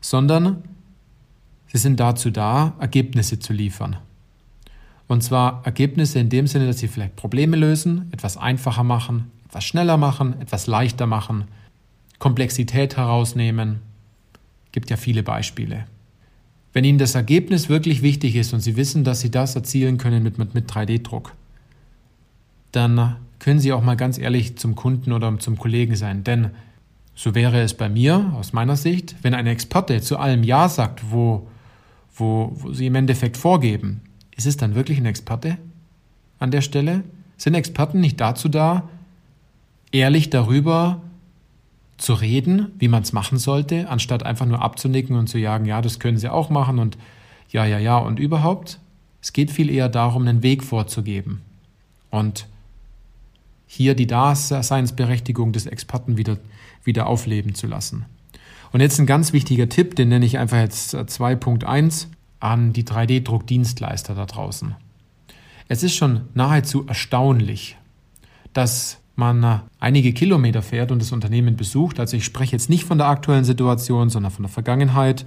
sondern 0.01 0.65
Sie 1.67 1.77
sind 1.77 2.01
dazu 2.01 2.31
da, 2.31 2.73
Ergebnisse 2.79 3.39
zu 3.39 3.53
liefern. 3.53 3.97
Und 5.09 5.23
zwar 5.23 5.61
Ergebnisse 5.67 6.21
in 6.21 6.31
dem 6.31 6.47
Sinne, 6.47 6.69
dass 6.69 6.79
Sie 6.79 6.89
vielleicht 6.89 7.17
Probleme 7.17 7.59
lösen, 7.59 8.09
etwas 8.11 8.39
einfacher 8.39 8.85
machen, 8.85 9.31
etwas 9.45 9.65
schneller 9.65 9.99
machen, 9.99 10.41
etwas 10.41 10.67
leichter 10.67 11.07
machen, 11.07 11.45
Komplexität 12.19 12.97
herausnehmen. 12.97 13.81
Gibt 14.73 14.89
ja 14.89 14.97
viele 14.97 15.23
Beispiele. 15.23 15.85
Wenn 16.75 16.85
Ihnen 16.85 16.99
das 16.99 17.15
Ergebnis 17.15 17.69
wirklich 17.69 18.03
wichtig 18.03 18.35
ist 18.35 18.53
und 18.53 18.61
Sie 18.61 18.77
wissen, 18.77 19.05
dass 19.05 19.21
Sie 19.21 19.31
das 19.31 19.55
erzielen 19.55 19.97
können 19.97 20.25
mit, 20.25 20.39
mit, 20.39 20.55
mit 20.55 20.71
3D-Druck, 20.71 21.33
dann 22.73 23.17
können 23.39 23.61
Sie 23.61 23.73
auch 23.73 23.83
mal 23.83 23.95
ganz 23.97 24.19
ehrlich 24.19 24.59
zum 24.59 24.75
Kunden 24.75 25.13
oder 25.13 25.39
zum 25.39 25.57
Kollegen 25.57 25.95
sein. 25.95 26.25
Denn 26.25 26.51
so 27.15 27.37
wäre 27.37 27.61
es 27.61 27.75
bei 27.75 27.89
mir, 27.89 28.33
aus 28.37 28.53
meiner 28.53 28.75
Sicht, 28.75 29.15
wenn 29.23 29.35
ein 29.35 29.47
Experte 29.47 30.01
zu 30.01 30.19
allem 30.19 30.43
Ja 30.43 30.69
sagt, 30.69 31.13
wo, 31.13 31.47
wo, 32.13 32.53
wo 32.57 32.73
Sie 32.73 32.87
im 32.87 32.97
Endeffekt 32.97 33.37
vorgeben, 33.37 34.01
ist 34.37 34.47
es 34.47 34.57
dann 34.57 34.75
wirklich 34.75 34.99
ein 34.99 35.07
Experte 35.07 35.59
an 36.41 36.51
der 36.51 36.61
Stelle? 36.61 37.05
Sind 37.37 37.55
Experten 37.55 38.01
nicht 38.01 38.21
dazu 38.21 38.49
da, 38.49 38.89
ehrlich 39.93 40.29
darüber 40.29 41.04
zu 41.97 42.15
reden, 42.15 42.73
wie 42.79 42.89
man 42.89 43.03
es 43.03 43.13
machen 43.13 43.39
sollte, 43.39 43.89
anstatt 43.89 44.25
einfach 44.25 44.47
nur 44.47 44.63
abzunicken 44.63 45.17
und 45.17 45.29
zu 45.29 45.39
jagen, 45.39 45.65
ja, 45.65 45.81
das 45.81 45.99
können 45.99 46.19
Sie 46.19 46.29
auch 46.29 46.51
machen 46.51 46.79
und 46.79 46.99
ja, 47.51 47.65
ja, 47.65 47.79
ja 47.79 47.99
und 47.99 48.19
überhaupt? 48.19 48.81
Es 49.23 49.33
geht 49.33 49.51
viel 49.51 49.71
eher 49.71 49.89
darum, 49.89 50.27
einen 50.27 50.43
Weg 50.43 50.63
vorzugeben. 50.65 51.41
Und 52.11 52.47
hier 53.67 53.95
die 53.95 54.07
Daseinsberechtigung 54.07 55.53
des 55.53 55.67
Experten 55.67 56.17
wieder, 56.17 56.37
wieder 56.85 57.07
aufleben 57.07 57.55
zu 57.55 57.67
lassen. 57.67 58.05
Und 58.73 58.81
jetzt 58.81 58.99
ein 58.99 59.07
ganz 59.07 59.33
wichtiger 59.33 59.69
Tipp, 59.69 59.97
den 59.97 60.09
nenne 60.09 60.27
ich 60.27 60.39
einfach 60.39 60.59
jetzt 60.59 60.95
2.1 60.95 62.09
an 62.41 62.73
die 62.73 62.85
3D-Druckdienstleister 62.85 64.15
da 64.15 64.27
draußen. 64.27 64.75
Es 65.69 65.83
ist 65.83 65.95
schon 65.95 66.23
nahezu 66.35 66.87
erstaunlich, 66.87 67.77
dass 68.53 68.99
man 69.17 69.63
einige 69.79 70.13
Kilometer 70.13 70.63
fährt 70.63 70.91
und 70.91 71.01
das 71.01 71.13
Unternehmen 71.13 71.57
besucht. 71.57 72.01
Also 72.01 72.17
ich 72.17 72.25
spreche 72.25 72.53
jetzt 72.53 72.69
nicht 72.69 72.85
von 72.85 72.99
der 72.99 73.09
aktuellen 73.09 73.45
Situation, 73.45 74.11
sondern 74.11 74.33
von 74.33 74.43
der 74.43 74.51
Vergangenheit 74.51 75.25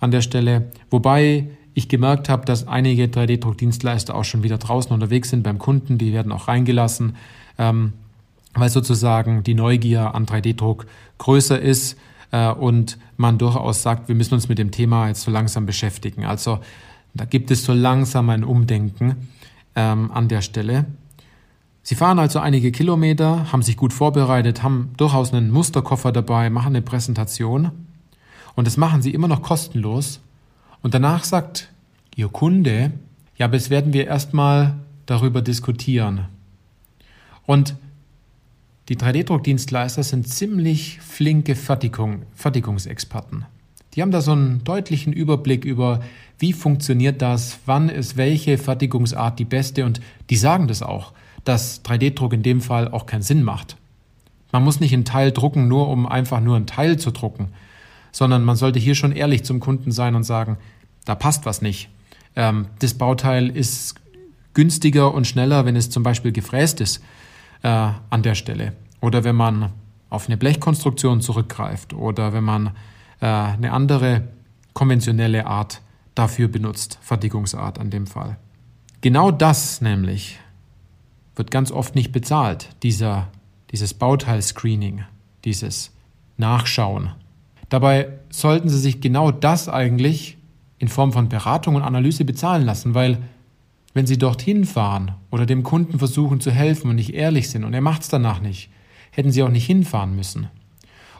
an 0.00 0.10
der 0.10 0.20
Stelle. 0.20 0.70
Wobei 0.90 1.48
ich 1.74 1.88
gemerkt 1.88 2.28
habe, 2.28 2.44
dass 2.44 2.68
einige 2.68 3.06
3D-Druckdienstleister 3.06 4.14
auch 4.14 4.24
schon 4.24 4.42
wieder 4.42 4.58
draußen 4.58 4.92
unterwegs 4.92 5.30
sind 5.30 5.42
beim 5.42 5.58
Kunden. 5.58 5.98
Die 5.98 6.12
werden 6.12 6.32
auch 6.32 6.48
reingelassen 6.48 7.16
ähm, 7.58 7.92
weil 8.54 8.70
sozusagen 8.70 9.42
die 9.42 9.54
Neugier 9.54 10.14
an 10.14 10.26
3D-Druck 10.26 10.86
größer 11.18 11.60
ist 11.60 11.96
äh, 12.32 12.50
und 12.50 12.98
man 13.16 13.38
durchaus 13.38 13.82
sagt, 13.82 14.08
wir 14.08 14.14
müssen 14.14 14.34
uns 14.34 14.48
mit 14.48 14.58
dem 14.58 14.70
Thema 14.70 15.08
jetzt 15.08 15.22
so 15.22 15.30
langsam 15.30 15.66
beschäftigen. 15.66 16.24
Also 16.24 16.60
da 17.14 17.24
gibt 17.24 17.50
es 17.50 17.64
so 17.64 17.72
langsam 17.72 18.30
ein 18.30 18.44
Umdenken 18.44 19.28
ähm, 19.74 20.10
an 20.10 20.28
der 20.28 20.40
Stelle. 20.42 20.86
Sie 21.88 21.94
fahren 21.94 22.18
also 22.18 22.40
einige 22.40 22.72
Kilometer, 22.72 23.52
haben 23.52 23.62
sich 23.62 23.76
gut 23.76 23.92
vorbereitet, 23.92 24.64
haben 24.64 24.90
durchaus 24.96 25.32
einen 25.32 25.52
Musterkoffer 25.52 26.10
dabei, 26.10 26.50
machen 26.50 26.74
eine 26.74 26.82
Präsentation 26.82 27.70
und 28.56 28.66
das 28.66 28.76
machen 28.76 29.02
sie 29.02 29.14
immer 29.14 29.28
noch 29.28 29.40
kostenlos. 29.40 30.18
Und 30.82 30.94
danach 30.94 31.22
sagt 31.22 31.70
Ihr 32.16 32.28
Kunde, 32.28 32.90
ja, 33.36 33.48
jetzt 33.52 33.70
werden 33.70 33.92
wir 33.92 34.08
erstmal 34.08 34.74
darüber 35.06 35.42
diskutieren. 35.42 36.26
Und 37.46 37.76
die 38.88 38.96
3D-Druckdienstleister 38.96 40.02
sind 40.02 40.26
ziemlich 40.26 40.98
flinke 41.00 41.54
Fertigung, 41.54 42.22
Fertigungsexperten. 42.34 43.44
Die 43.94 44.02
haben 44.02 44.10
da 44.10 44.22
so 44.22 44.32
einen 44.32 44.64
deutlichen 44.64 45.12
Überblick 45.12 45.64
über, 45.64 46.00
wie 46.40 46.52
funktioniert 46.52 47.22
das, 47.22 47.60
wann 47.64 47.88
ist 47.88 48.16
welche 48.16 48.58
Fertigungsart 48.58 49.38
die 49.38 49.44
beste 49.44 49.84
und 49.84 50.00
die 50.30 50.36
sagen 50.36 50.66
das 50.66 50.82
auch, 50.82 51.12
dass 51.46 51.84
3D-Druck 51.84 52.32
in 52.32 52.42
dem 52.42 52.60
Fall 52.60 52.88
auch 52.88 53.06
keinen 53.06 53.22
Sinn 53.22 53.42
macht. 53.42 53.76
Man 54.52 54.64
muss 54.64 54.80
nicht 54.80 54.92
einen 54.92 55.04
Teil 55.04 55.32
drucken, 55.32 55.68
nur 55.68 55.88
um 55.88 56.06
einfach 56.06 56.40
nur 56.40 56.56
einen 56.56 56.66
Teil 56.66 56.98
zu 56.98 57.10
drucken, 57.10 57.48
sondern 58.12 58.44
man 58.44 58.56
sollte 58.56 58.78
hier 58.78 58.94
schon 58.94 59.12
ehrlich 59.12 59.44
zum 59.44 59.60
Kunden 59.60 59.92
sein 59.92 60.14
und 60.14 60.24
sagen, 60.24 60.58
da 61.04 61.14
passt 61.14 61.46
was 61.46 61.62
nicht. 61.62 61.88
Ähm, 62.34 62.66
das 62.80 62.94
Bauteil 62.94 63.48
ist 63.48 63.94
günstiger 64.54 65.14
und 65.14 65.26
schneller, 65.26 65.64
wenn 65.66 65.76
es 65.76 65.90
zum 65.90 66.02
Beispiel 66.02 66.32
gefräst 66.32 66.80
ist 66.80 67.02
äh, 67.62 67.68
an 67.68 68.22
der 68.22 68.34
Stelle. 68.34 68.72
Oder 69.00 69.22
wenn 69.22 69.36
man 69.36 69.70
auf 70.10 70.26
eine 70.26 70.36
Blechkonstruktion 70.36 71.20
zurückgreift 71.20 71.92
oder 71.92 72.32
wenn 72.32 72.44
man 72.44 72.68
äh, 73.20 73.26
eine 73.26 73.72
andere 73.72 74.28
konventionelle 74.72 75.46
Art 75.46 75.80
dafür 76.14 76.48
benutzt, 76.48 76.98
Fertigungsart 77.02 77.78
an 77.78 77.90
dem 77.90 78.06
Fall. 78.06 78.36
Genau 79.00 79.30
das 79.30 79.80
nämlich 79.80 80.38
wird 81.36 81.50
ganz 81.50 81.70
oft 81.70 81.94
nicht 81.94 82.12
bezahlt, 82.12 82.70
dieser, 82.82 83.28
dieses 83.70 83.94
Bauteil-Screening, 83.94 85.04
dieses 85.44 85.92
Nachschauen. 86.36 87.10
Dabei 87.68 88.08
sollten 88.30 88.68
Sie 88.68 88.78
sich 88.78 89.00
genau 89.00 89.30
das 89.30 89.68
eigentlich 89.68 90.38
in 90.78 90.88
Form 90.88 91.12
von 91.12 91.28
Beratung 91.28 91.74
und 91.76 91.82
Analyse 91.82 92.24
bezahlen 92.24 92.64
lassen, 92.64 92.94
weil 92.94 93.18
wenn 93.94 94.06
Sie 94.06 94.18
dorthin 94.18 94.64
fahren 94.64 95.12
oder 95.30 95.46
dem 95.46 95.62
Kunden 95.62 95.98
versuchen 95.98 96.40
zu 96.40 96.50
helfen 96.50 96.90
und 96.90 96.96
nicht 96.96 97.14
ehrlich 97.14 97.50
sind 97.50 97.64
und 97.64 97.72
er 97.74 97.80
macht 97.80 98.02
es 98.02 98.08
danach 98.08 98.40
nicht, 98.40 98.68
hätten 99.10 99.30
Sie 99.30 99.42
auch 99.42 99.48
nicht 99.48 99.66
hinfahren 99.66 100.14
müssen. 100.14 100.48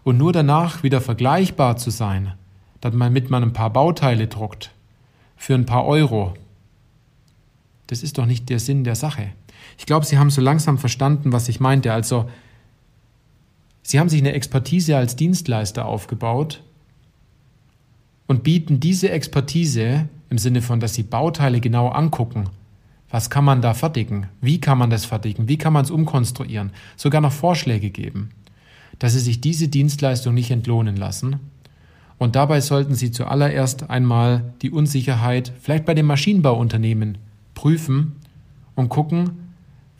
Und 0.04 0.18
nur 0.18 0.32
danach 0.32 0.82
wieder 0.82 1.00
vergleichbar 1.00 1.76
zu 1.76 1.90
sein, 1.90 2.34
damit 2.80 3.30
man 3.30 3.42
ein 3.42 3.52
paar 3.52 3.70
Bauteile 3.70 4.28
druckt 4.28 4.70
für 5.36 5.54
ein 5.54 5.66
paar 5.66 5.86
Euro, 5.86 6.34
das 7.86 8.02
ist 8.02 8.18
doch 8.18 8.26
nicht 8.26 8.48
der 8.48 8.58
Sinn 8.58 8.84
der 8.84 8.94
Sache. 8.94 9.28
Ich 9.78 9.86
glaube, 9.86 10.06
Sie 10.06 10.18
haben 10.18 10.30
so 10.30 10.40
langsam 10.40 10.78
verstanden, 10.78 11.32
was 11.32 11.48
ich 11.48 11.60
meinte. 11.60 11.92
Also, 11.92 12.28
Sie 13.82 14.00
haben 14.00 14.08
sich 14.08 14.20
eine 14.20 14.32
Expertise 14.32 14.96
als 14.96 15.16
Dienstleister 15.16 15.86
aufgebaut 15.86 16.62
und 18.26 18.42
bieten 18.42 18.80
diese 18.80 19.10
Expertise 19.10 20.08
im 20.28 20.38
Sinne 20.38 20.62
von, 20.62 20.80
dass 20.80 20.94
Sie 20.94 21.04
Bauteile 21.04 21.60
genau 21.60 21.88
angucken. 21.88 22.48
Was 23.10 23.30
kann 23.30 23.44
man 23.44 23.62
da 23.62 23.74
fertigen? 23.74 24.26
Wie 24.40 24.60
kann 24.60 24.78
man 24.78 24.90
das 24.90 25.04
fertigen? 25.04 25.48
Wie 25.48 25.58
kann 25.58 25.72
man 25.72 25.84
es 25.84 25.92
umkonstruieren? 25.92 26.72
Sogar 26.96 27.20
noch 27.20 27.32
Vorschläge 27.32 27.90
geben, 27.90 28.30
dass 28.98 29.12
Sie 29.12 29.20
sich 29.20 29.40
diese 29.40 29.68
Dienstleistung 29.68 30.34
nicht 30.34 30.50
entlohnen 30.50 30.96
lassen. 30.96 31.38
Und 32.18 32.34
dabei 32.34 32.60
sollten 32.60 32.94
Sie 32.94 33.12
zuallererst 33.12 33.88
einmal 33.90 34.54
die 34.62 34.70
Unsicherheit, 34.70 35.52
vielleicht 35.60 35.84
bei 35.84 35.94
den 35.94 36.06
Maschinenbauunternehmen, 36.06 37.18
prüfen 37.56 38.12
und 38.76 38.88
gucken, 38.88 39.30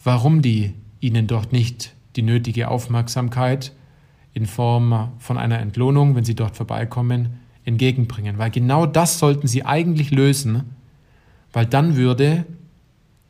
warum 0.05 0.43
die 0.43 0.75
Ihnen 1.01 1.27
dort 1.27 1.53
nicht 1.53 1.95
die 2.15 2.23
nötige 2.23 2.69
Aufmerksamkeit 2.69 3.73
in 4.33 4.47
Form 4.47 5.11
von 5.19 5.39
einer 5.39 5.59
Entlohnung, 5.59 6.15
wenn 6.15 6.25
Sie 6.25 6.37
dort 6.37 6.57
vorbeikommen, 6.57 7.41
entgegenbringen. 7.65 8.39
Weil 8.39 8.51
genau 8.51 8.87
das 8.87 9.19
sollten 9.19 9.49
Sie 9.49 9.65
eigentlich 9.65 10.13
lösen, 10.13 10.63
weil 11.53 11.67
dann 11.67 11.97
würde 11.97 12.45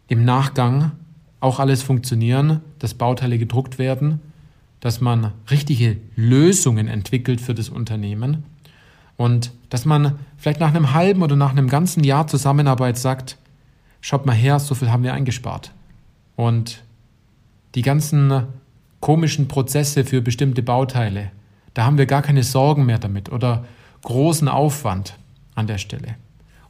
im 0.09 0.25
Nachgang 0.25 0.92
auch 1.40 1.59
alles 1.59 1.83
funktionieren, 1.83 2.61
dass 2.78 2.95
Bauteile 2.95 3.38
gedruckt 3.38 3.78
werden, 3.78 4.21
dass 4.80 5.00
man 5.00 5.33
richtige 5.50 5.97
Lösungen 6.16 6.88
entwickelt 6.88 7.40
für 7.40 7.54
das 7.54 7.68
Unternehmen 7.68 8.45
und 9.16 9.52
dass 9.71 9.85
man 9.85 10.18
vielleicht 10.37 10.61
nach 10.61 10.75
einem 10.75 10.92
halben 10.92 11.23
oder 11.23 11.37
nach 11.37 11.52
einem 11.52 11.68
ganzen 11.68 12.04
Jahr 12.04 12.26
Zusammenarbeit 12.26 12.99
sagt, 12.99 13.38
schaut 14.00 14.26
mal 14.26 14.35
her, 14.35 14.59
so 14.59 14.75
viel 14.75 14.91
haben 14.91 15.03
wir 15.03 15.15
eingespart. 15.15 15.73
Und 16.37 16.83
die 17.75 17.83
ganzen 17.83 18.45
komischen 19.00 19.49
Prozesse 19.49 20.05
für 20.05 20.21
bestimmte 20.23 20.62
Bauteile, 20.62 21.31
da 21.75 21.85
haben 21.85 21.99
wir 21.99 22.07
gar 22.07 22.23
keine 22.23 22.43
Sorgen 22.43 22.87
mehr 22.87 22.99
damit 22.99 23.31
oder 23.31 23.65
großen 24.03 24.49
Aufwand 24.49 25.17
an 25.55 25.67
der 25.67 25.79
Stelle. 25.79 26.17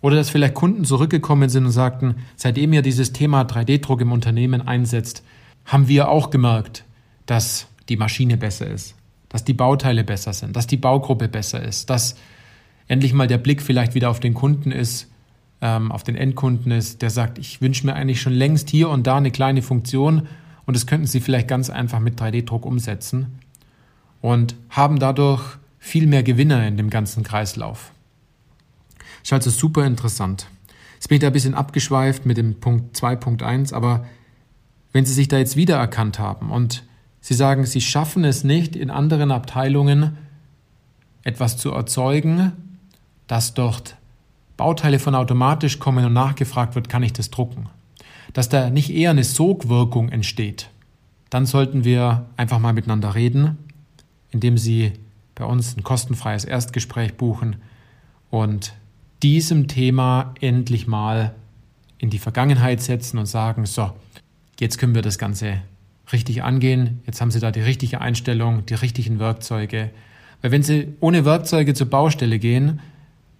Oder 0.00 0.16
dass 0.16 0.30
vielleicht 0.30 0.54
Kunden 0.54 0.84
zurückgekommen 0.84 1.48
sind 1.48 1.64
und 1.64 1.72
sagten, 1.72 2.16
seitdem 2.36 2.72
ihr 2.72 2.82
dieses 2.82 3.12
Thema 3.12 3.42
3D-Druck 3.42 4.00
im 4.00 4.12
Unternehmen 4.12 4.66
einsetzt, 4.66 5.24
haben 5.64 5.88
wir 5.88 6.08
auch 6.08 6.30
gemerkt, 6.30 6.84
dass 7.26 7.66
die 7.88 7.96
Maschine 7.96 8.36
besser 8.36 8.66
ist, 8.66 8.94
dass 9.28 9.44
die 9.44 9.54
Bauteile 9.54 10.04
besser 10.04 10.32
sind, 10.32 10.54
dass 10.54 10.66
die 10.66 10.76
Baugruppe 10.76 11.28
besser 11.28 11.62
ist, 11.62 11.90
dass 11.90 12.16
endlich 12.88 13.12
mal 13.12 13.26
der 13.26 13.38
Blick 13.38 13.62
vielleicht 13.62 13.94
wieder 13.94 14.10
auf 14.10 14.20
den 14.20 14.34
Kunden 14.34 14.70
ist, 14.70 15.10
ähm, 15.60 15.90
auf 15.90 16.02
den 16.02 16.16
Endkunden 16.16 16.72
ist, 16.72 17.02
der 17.02 17.10
sagt, 17.10 17.38
ich 17.38 17.60
wünsche 17.60 17.86
mir 17.86 17.94
eigentlich 17.94 18.20
schon 18.20 18.32
längst 18.32 18.70
hier 18.70 18.88
und 18.88 19.06
da 19.06 19.16
eine 19.16 19.30
kleine 19.30 19.62
Funktion 19.62 20.28
und 20.66 20.76
das 20.76 20.86
könnten 20.86 21.06
Sie 21.06 21.20
vielleicht 21.20 21.48
ganz 21.48 21.70
einfach 21.70 22.00
mit 22.00 22.20
3D-Druck 22.20 22.66
umsetzen 22.66 23.38
und 24.20 24.56
haben 24.70 24.98
dadurch 24.98 25.58
viel 25.78 26.06
mehr 26.06 26.22
Gewinner 26.22 26.66
in 26.66 26.76
dem 26.76 26.90
ganzen 26.90 27.22
Kreislauf. 27.22 27.92
Ist 29.22 29.32
also 29.32 29.50
super 29.50 29.86
interessant. 29.86 30.48
Jetzt 30.94 31.08
bin 31.08 31.16
ich 31.16 31.20
da 31.20 31.28
ein 31.28 31.32
bisschen 31.32 31.54
abgeschweift 31.54 32.26
mit 32.26 32.36
dem 32.36 32.58
Punkt 32.58 32.96
2.1, 32.96 33.72
aber 33.72 34.06
wenn 34.92 35.04
Sie 35.04 35.14
sich 35.14 35.28
da 35.28 35.38
jetzt 35.38 35.56
wiedererkannt 35.56 36.18
haben 36.18 36.50
und 36.50 36.84
Sie 37.20 37.34
sagen, 37.34 37.66
Sie 37.66 37.80
schaffen 37.80 38.24
es 38.24 38.44
nicht, 38.44 38.76
in 38.76 38.90
anderen 38.90 39.30
Abteilungen 39.30 40.16
etwas 41.22 41.56
zu 41.56 41.72
erzeugen, 41.72 42.52
dass 43.26 43.54
dort 43.54 43.96
Bauteile 44.56 44.98
von 44.98 45.14
automatisch 45.14 45.78
kommen 45.78 46.04
und 46.04 46.12
nachgefragt 46.12 46.74
wird, 46.74 46.88
kann 46.88 47.02
ich 47.02 47.12
das 47.12 47.30
drucken? 47.30 47.68
Dass 48.32 48.48
da 48.48 48.70
nicht 48.70 48.90
eher 48.90 49.10
eine 49.10 49.24
Sogwirkung 49.24 50.08
entsteht, 50.08 50.70
dann 51.30 51.46
sollten 51.46 51.84
wir 51.84 52.26
einfach 52.36 52.58
mal 52.58 52.72
miteinander 52.72 53.14
reden, 53.14 53.58
indem 54.30 54.58
Sie 54.58 54.92
bei 55.34 55.44
uns 55.44 55.76
ein 55.76 55.82
kostenfreies 55.82 56.44
Erstgespräch 56.44 57.14
buchen 57.14 57.56
und 58.30 58.74
diesem 59.22 59.68
Thema 59.68 60.34
endlich 60.40 60.86
mal 60.86 61.34
in 61.98 62.10
die 62.10 62.18
Vergangenheit 62.18 62.80
setzen 62.80 63.18
und 63.18 63.26
sagen, 63.26 63.66
so, 63.66 63.90
jetzt 64.60 64.78
können 64.78 64.94
wir 64.94 65.02
das 65.02 65.18
Ganze 65.18 65.62
richtig 66.12 66.42
angehen, 66.42 67.00
jetzt 67.06 67.20
haben 67.20 67.30
Sie 67.30 67.40
da 67.40 67.50
die 67.50 67.60
richtige 67.60 68.00
Einstellung, 68.00 68.64
die 68.66 68.74
richtigen 68.74 69.18
Werkzeuge. 69.18 69.90
Weil 70.40 70.50
wenn 70.50 70.62
Sie 70.62 70.94
ohne 71.00 71.24
Werkzeuge 71.24 71.74
zur 71.74 71.88
Baustelle 71.88 72.38
gehen, 72.38 72.80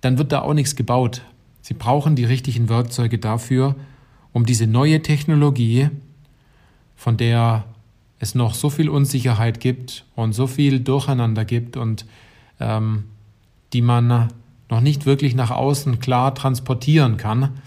dann 0.06 0.18
wird 0.18 0.30
da 0.30 0.42
auch 0.42 0.54
nichts 0.54 0.76
gebaut. 0.76 1.22
Sie 1.62 1.74
brauchen 1.74 2.14
die 2.14 2.24
richtigen 2.24 2.68
Werkzeuge 2.68 3.18
dafür, 3.18 3.74
um 4.32 4.46
diese 4.46 4.68
neue 4.68 5.02
Technologie, 5.02 5.90
von 6.94 7.16
der 7.16 7.64
es 8.20 8.36
noch 8.36 8.54
so 8.54 8.70
viel 8.70 8.88
Unsicherheit 8.88 9.58
gibt 9.58 10.04
und 10.14 10.32
so 10.32 10.46
viel 10.46 10.78
Durcheinander 10.78 11.44
gibt 11.44 11.76
und 11.76 12.06
ähm, 12.60 13.06
die 13.72 13.82
man 13.82 14.28
noch 14.70 14.80
nicht 14.80 15.06
wirklich 15.06 15.34
nach 15.34 15.50
außen 15.50 15.98
klar 15.98 16.36
transportieren 16.36 17.16
kann, 17.16 17.58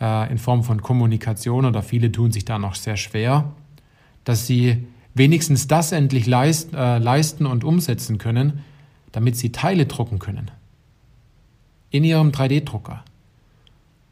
äh, 0.00 0.30
in 0.30 0.38
Form 0.38 0.62
von 0.62 0.82
Kommunikation, 0.82 1.64
oder 1.64 1.82
viele 1.82 2.12
tun 2.12 2.30
sich 2.30 2.44
da 2.44 2.60
noch 2.60 2.76
sehr 2.76 2.96
schwer, 2.96 3.50
dass 4.22 4.46
sie 4.46 4.86
wenigstens 5.14 5.66
das 5.66 5.90
endlich 5.90 6.26
leist, 6.26 6.72
äh, 6.72 6.98
leisten 6.98 7.46
und 7.46 7.64
umsetzen 7.64 8.18
können, 8.18 8.60
damit 9.10 9.34
sie 9.36 9.50
Teile 9.50 9.86
drucken 9.86 10.20
können. 10.20 10.52
In 11.90 12.04
ihrem 12.04 12.30
3D-Drucker. 12.30 13.04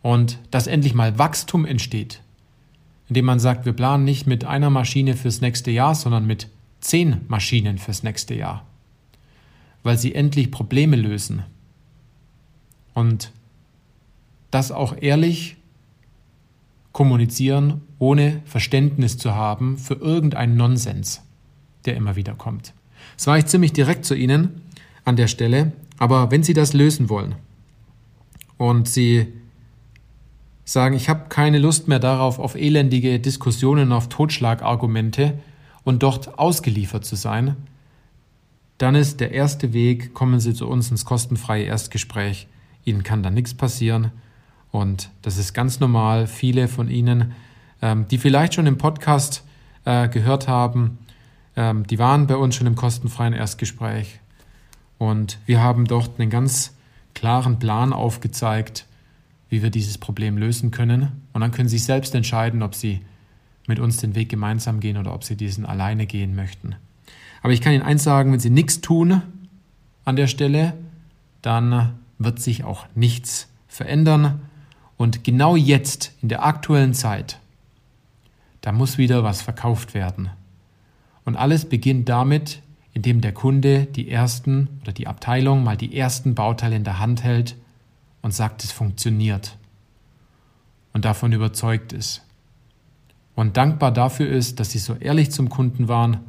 Und 0.03 0.39
dass 0.51 0.67
endlich 0.67 0.95
mal 0.95 1.19
Wachstum 1.19 1.65
entsteht, 1.65 2.21
indem 3.09 3.25
man 3.25 3.41
sagt, 3.41 3.67
wir 3.67 3.73
planen 3.73 4.05
nicht 4.05 4.27
mit 4.27 4.45
einer 4.45 4.71
Maschine 4.71 5.17
fürs 5.17 5.41
nächste 5.41 5.71
Jahr, 5.71 5.95
sondern 5.95 6.27
mit 6.27 6.49
zehn 6.81 7.23
Maschinen 7.29 7.79
fürs 7.79 8.03
nächste 8.03 8.35
Jahr, 8.35 8.65
weil 9.83 9.99
sie 9.99 10.15
endlich 10.15 10.51
Probleme 10.51 10.97
lösen 10.97 11.45
und 12.95 13.33
das 14.51 14.73
auch 14.73 14.97
ehrlich 15.01 15.57
kommunizieren, 16.93 17.83
ohne 17.99 18.43
Verständnis 18.45 19.19
zu 19.19 19.35
haben 19.35 19.77
für 19.79 19.95
irgendeinen 19.95 20.57
Nonsens, 20.57 21.23
der 21.85 21.97
immer 21.97 22.17
wieder 22.17 22.35
kommt. 22.35 22.73
Das 23.17 23.27
war 23.27 23.39
ich 23.39 23.47
ziemlich 23.47 23.73
direkt 23.73 24.05
zu 24.05 24.15
Ihnen 24.15 24.63
an 25.05 25.17
der 25.17 25.29
Stelle, 25.29 25.73
aber 25.99 26.31
wenn 26.31 26.43
Sie 26.43 26.55
das 26.55 26.73
lösen 26.73 27.09
wollen 27.09 27.35
und 28.59 28.89
Sie 28.89 29.33
sagen, 30.65 30.95
ich 30.95 31.09
habe 31.09 31.31
keine 31.31 31.59
Lust 31.59 31.89
mehr 31.89 31.99
darauf, 31.99 32.39
auf 32.39 32.55
elendige 32.55 33.19
Diskussionen, 33.19 33.91
auf 33.93 34.11
Totschlagargumente 34.11 35.39
und 35.85 36.03
dort 36.03 36.39
ausgeliefert 36.39 37.07
zu 37.07 37.17
sein, 37.17 37.57
dann 38.77 38.95
ist 38.95 39.21
der 39.21 39.33
erste 39.33 39.73
Weg, 39.73 40.13
kommen 40.13 40.41
Sie 40.41 40.53
zu 40.53 40.69
uns 40.69 40.91
ins 40.91 41.07
kostenfreie 41.07 41.65
Erstgespräch 41.65 42.47
Ihnen 42.89 43.03
kann 43.03 43.23
da 43.23 43.31
nichts 43.31 43.55
passieren. 43.55 44.11
Und 44.71 45.11
das 45.23 45.37
ist 45.37 45.53
ganz 45.53 45.79
normal. 45.79 46.27
Viele 46.27 46.69
von 46.69 46.89
Ihnen, 46.89 47.33
ähm, 47.83 48.07
die 48.09 48.19
vielleicht 48.19 48.55
schon 48.55 48.67
im 48.67 48.79
Podcast 48.79 49.45
äh, 49.85 50.09
gehört 50.09 50.49
haben, 50.49 50.99
ähm, 51.57 51.87
die 51.87 51.99
waren 51.99 52.27
bei 52.27 52.37
uns 52.37 52.57
schon 52.57 52.67
im 52.67 52.75
kostenfreien 52.75 53.35
Erstgespräch. 53.35 54.21
Und 54.97 55.39
wir 55.47 55.63
haben 55.63 55.85
dort 55.85 56.19
einen 56.19 56.31
ganz 56.31 56.75
klaren 57.19 57.59
Plan 57.59 57.93
aufgezeigt, 57.93 58.87
wie 59.49 59.61
wir 59.61 59.71
dieses 59.71 59.99
Problem 59.99 60.39
lösen 60.39 60.71
können. 60.71 61.23
Und 61.33 61.41
dann 61.41 61.51
können 61.51 61.69
Sie 61.69 61.79
selbst 61.79 62.15
entscheiden, 62.15 62.63
ob 62.63 62.77
Sie 62.77 63.01
mit 63.67 63.81
uns 63.81 63.97
den 63.97 64.15
Weg 64.15 64.29
gemeinsam 64.29 64.79
gehen 64.79 64.97
oder 64.97 65.13
ob 65.13 65.25
Sie 65.25 65.35
diesen 65.35 65.67
alleine 65.67 66.07
gehen 66.07 66.37
möchten. 66.37 66.77
Aber 67.43 67.53
ich 67.53 67.61
kann 67.61 67.73
Ihnen 67.73 67.83
eins 67.83 68.05
sagen, 68.05 68.31
wenn 68.33 68.39
Sie 68.39 68.51
nichts 68.51 68.81
tun 68.81 69.23
an 70.05 70.15
der 70.15 70.29
Stelle, 70.29 70.75
dann 71.43 71.95
wird 72.19 72.39
sich 72.41 72.63
auch 72.63 72.87
nichts 72.95 73.49
verändern. 73.67 74.41
Und 74.97 75.25
genau 75.25 75.57
jetzt, 75.57 76.13
in 76.23 76.29
der 76.29 76.45
aktuellen 76.45 76.95
Zeit, 76.95 77.41
da 78.61 78.71
muss 78.71 78.97
wieder 78.97 79.25
was 79.25 79.43
verkauft 79.43 79.93
werden. 79.93 80.31
Und 81.25 81.35
alles 81.35 81.69
beginnt 81.69 82.09
damit, 82.09 82.63
indem 82.99 83.21
der 83.21 83.33
Kunde 83.33 83.85
die 83.85 84.11
ersten 84.11 84.67
oder 84.83 84.91
die 84.91 85.07
Abteilung 85.07 85.63
mal 85.63 85.77
die 85.77 85.97
ersten 85.97 86.35
Bauteile 86.35 86.75
in 86.75 86.83
der 86.83 86.99
Hand 86.99 87.23
hält 87.23 87.55
und 88.23 88.35
sagt, 88.35 88.65
es 88.65 88.73
funktioniert. 88.73 89.57
Und 90.93 91.05
davon 91.05 91.31
überzeugt 91.31 91.93
ist. 91.93 92.25
Und 93.37 93.57
dankbar 93.57 93.93
dafür 93.93 94.29
ist, 94.29 94.59
dass 94.59 94.73
sie 94.73 94.81
so 94.81 94.95
ehrlich 94.95 95.31
zum 95.31 95.49
Kunden 95.49 95.87
waren. 95.87 96.23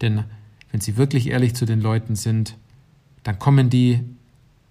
Denn 0.00 0.24
wenn 0.72 0.80
sie 0.80 0.96
wirklich 0.96 1.28
ehrlich 1.28 1.54
zu 1.54 1.66
den 1.66 1.82
Leuten 1.82 2.16
sind, 2.16 2.56
dann 3.22 3.38
kommen 3.38 3.68
die 3.68 4.02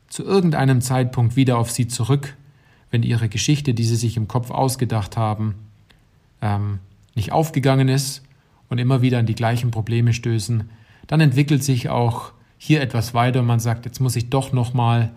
zu 0.07 0.23
irgendeinem 0.23 0.81
Zeitpunkt 0.81 1.35
wieder 1.35 1.59
auf 1.59 1.69
sie 1.69 1.87
zurück, 1.87 2.35
wenn 2.89 3.03
ihre 3.03 3.29
Geschichte, 3.29 3.75
die 3.75 3.83
sie 3.83 3.97
sich 3.97 4.17
im 4.17 4.27
Kopf 4.27 4.49
ausgedacht 4.49 5.15
haben, 5.15 5.53
ähm, 6.41 6.79
nicht 7.13 7.31
aufgegangen 7.31 7.87
ist 7.87 8.23
und 8.67 8.79
immer 8.79 9.03
wieder 9.03 9.19
an 9.19 9.27
die 9.27 9.35
gleichen 9.35 9.69
Probleme 9.69 10.11
stößen, 10.11 10.71
dann 11.07 11.21
entwickelt 11.21 11.63
sich 11.63 11.89
auch 11.89 12.31
hier 12.57 12.81
etwas 12.81 13.13
weiter 13.13 13.41
und 13.41 13.45
man 13.45 13.59
sagt, 13.59 13.85
jetzt 13.85 13.99
muss 13.99 14.15
ich 14.15 14.29
doch 14.29 14.51
nochmal 14.51 15.11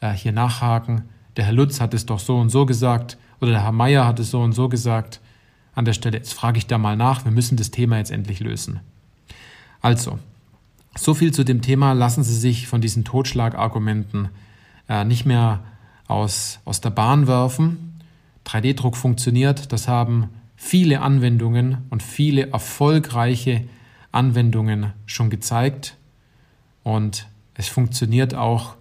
äh, 0.00 0.12
hier 0.12 0.32
nachhaken. 0.32 1.02
Der 1.36 1.44
Herr 1.44 1.52
Lutz 1.52 1.80
hat 1.80 1.94
es 1.94 2.06
doch 2.06 2.18
so 2.18 2.38
und 2.38 2.50
so 2.50 2.66
gesagt 2.66 3.18
oder 3.40 3.52
der 3.52 3.62
Herr 3.62 3.72
Meier 3.72 4.06
hat 4.06 4.18
es 4.18 4.30
so 4.30 4.40
und 4.40 4.52
so 4.52 4.68
gesagt. 4.68 5.20
An 5.74 5.84
der 5.84 5.92
Stelle, 5.92 6.16
jetzt 6.16 6.32
frage 6.32 6.56
ich 6.56 6.66
da 6.66 6.78
mal 6.78 6.96
nach, 6.96 7.24
wir 7.24 7.32
müssen 7.32 7.56
das 7.56 7.70
Thema 7.70 7.98
jetzt 7.98 8.10
endlich 8.10 8.40
lösen. 8.40 8.80
Also, 9.82 10.18
so 10.96 11.12
viel 11.12 11.32
zu 11.32 11.44
dem 11.44 11.60
Thema. 11.60 11.92
Lassen 11.92 12.24
Sie 12.24 12.34
sich 12.34 12.66
von 12.66 12.80
diesen 12.80 13.04
Totschlagargumenten 13.04 14.30
äh, 14.88 15.04
nicht 15.04 15.26
mehr 15.26 15.62
aus, 16.08 16.60
aus 16.64 16.80
der 16.80 16.90
Bahn 16.90 17.26
werfen. 17.26 18.00
3D-Druck 18.46 18.96
funktioniert. 18.96 19.72
Das 19.72 19.86
haben 19.88 20.30
viele 20.56 21.02
Anwendungen 21.02 21.78
und 21.90 22.02
viele 22.02 22.50
erfolgreiche 22.50 23.64
Anwendungen 24.16 24.92
schon 25.04 25.30
gezeigt. 25.30 25.96
Und 26.82 27.28
es 27.54 27.68
funktioniert 27.68 28.34
auch 28.34 28.74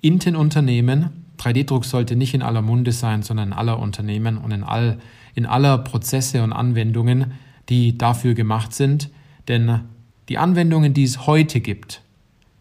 in 0.00 0.18
den 0.18 0.34
Unternehmen. 0.34 1.26
3D-Druck 1.38 1.84
sollte 1.84 2.16
nicht 2.16 2.34
in 2.34 2.42
aller 2.42 2.62
Munde 2.62 2.92
sein, 2.92 3.22
sondern 3.22 3.48
in 3.48 3.52
aller 3.54 3.78
Unternehmen 3.78 4.38
und 4.38 4.50
in, 4.50 4.64
all, 4.64 4.98
in 5.34 5.46
aller 5.46 5.78
Prozesse 5.78 6.42
und 6.42 6.52
Anwendungen, 6.52 7.32
die 7.68 7.96
dafür 7.96 8.34
gemacht 8.34 8.74
sind. 8.74 9.10
Denn 9.48 9.82
die 10.28 10.38
Anwendungen, 10.38 10.94
die 10.94 11.04
es 11.04 11.26
heute 11.26 11.60
gibt, 11.60 12.02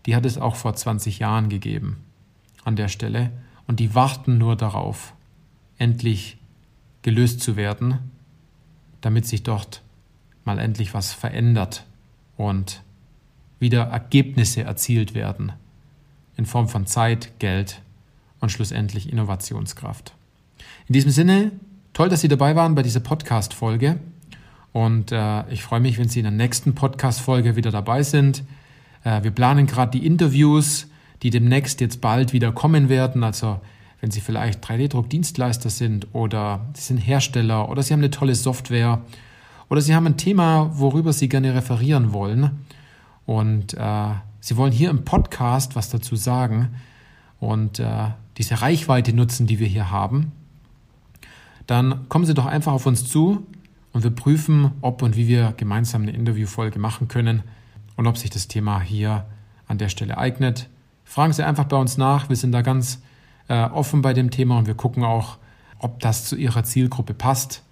die 0.05 0.15
hat 0.15 0.25
es 0.25 0.38
auch 0.38 0.55
vor 0.55 0.75
20 0.75 1.19
Jahren 1.19 1.49
gegeben 1.49 1.97
an 2.63 2.75
der 2.75 2.88
Stelle 2.88 3.32
und 3.67 3.79
die 3.79 3.95
warten 3.95 4.38
nur 4.38 4.55
darauf, 4.55 5.13
endlich 5.77 6.38
gelöst 7.01 7.41
zu 7.41 7.55
werden, 7.55 7.99
damit 9.01 9.25
sich 9.25 9.43
dort 9.43 9.82
mal 10.43 10.60
endlich 10.60 10.93
was 10.93 11.13
verändert 11.13 11.86
und 12.39 12.84
wieder 13.60 13.84
Ergebnisse 13.84 14.63
erzielt 14.63 15.13
werden 15.13 15.52
in 16.38 16.45
Form 16.45 16.69
von 16.69 16.88
Zeit, 16.88 17.38
Geld 17.39 17.82
und 18.39 18.49
schlussendlich 18.49 19.12
Innovationskraft. 19.12 20.13
In 20.88 20.93
diesem 20.93 21.12
Sinne, 21.12 21.52
toll, 21.91 22.08
dass 22.08 22.21
Sie 22.21 22.30
dabei 22.30 22.56
waren 22.56 22.75
bei 22.75 22.82
dieser 22.82 23.02
Podcast-Folge. 23.02 23.99
Und 24.71 25.12
äh, 25.12 25.52
ich 25.52 25.63
freue 25.63 25.82
mich, 25.82 25.99
wenn 25.99 26.08
Sie 26.08 26.19
in 26.19 26.23
der 26.23 26.32
nächsten 26.32 26.75
Podcast-Folge 26.75 27.58
wieder 27.58 27.71
dabei 27.71 28.04
sind. 28.04 28.45
Äh, 29.04 29.21
wir 29.23 29.32
planen 29.32 29.67
gerade 29.67 29.91
die 29.91 30.06
Interviews, 30.06 30.88
die 31.21 31.32
demnächst 31.32 31.82
jetzt 31.82 31.99
bald 31.99 32.32
wieder 32.32 32.54
kommen 32.54 32.88
werden. 32.88 33.25
Also 33.25 33.60
wenn 33.99 34.12
Sie 34.12 34.21
vielleicht 34.21 34.63
3D-Druck-Dienstleister 34.63 35.69
sind 35.69 36.08
oder 36.13 36.65
Sie 36.73 36.84
sind 36.84 36.99
Hersteller 36.99 37.67
oder 37.67 37.84
Sie 37.84 37.91
haben 37.91 37.99
eine 37.99 38.12
tolle 38.12 38.36
Software 38.36 39.02
oder 39.69 39.82
Sie 39.82 39.95
haben 39.95 40.08
ein 40.08 40.17
Thema, 40.17 40.71
worüber 40.73 41.13
Sie 41.13 41.29
gerne 41.29 41.53
referieren 41.53 42.12
wollen 42.12 42.65
und 43.25 43.75
äh, 43.75 44.10
Sie 44.41 44.58
wollen 44.58 44.71
hier 44.71 44.89
im 44.89 45.05
Podcast 45.05 45.75
was 45.75 45.89
dazu 45.89 46.15
sagen 46.15 46.69
und 47.39 47.79
äh, 47.79 48.10
diese 48.38 48.62
Reichweite 48.62 49.13
nutzen, 49.13 49.47
die 49.47 49.60
wir 49.60 49.67
hier 49.67 49.91
haben, 49.91 50.32
dann 51.67 52.10
kommen 52.10 52.25
Sie 52.25 52.34
doch 52.34 52.45
einfach 52.45 52.73
auf 52.73 52.86
uns 52.86 53.08
zu 53.08 53.45
und 53.93 54.03
wir 54.03 54.12
prüfen, 54.12 54.71
ob 54.82 55.01
und 55.01 55.15
wie 55.15 55.27
wir 55.27 55.53
gemeinsam 55.58 56.03
eine 56.03 56.12
Interviewfolge 56.12 56.79
machen 56.79 57.08
können 57.08 57.43
und 57.95 58.08
ob 58.08 58.17
sich 58.17 58.29
das 58.29 58.47
Thema 58.47 58.79
hier 58.79 59.25
an 59.67 59.77
der 59.77 59.89
Stelle 59.89 60.17
eignet. 60.17 60.69
Fragen 61.03 61.34
Sie 61.34 61.45
einfach 61.45 61.65
bei 61.65 61.77
uns 61.77 61.97
nach. 61.97 62.29
Wir 62.29 62.36
sind 62.36 62.51
da 62.51 62.62
ganz 62.62 63.01
äh, 63.49 63.65
offen 63.65 64.01
bei 64.01 64.13
dem 64.13 64.32
Thema 64.32 64.58
und 64.58 64.67
wir 64.67 64.75
gucken 64.75 65.03
auch, 65.03 65.38
ob 65.79 65.99
das 65.99 66.25
zu 66.25 66.36
Ihrer 66.36 66.63
Zielgruppe 66.63 67.13
passt 67.13 67.63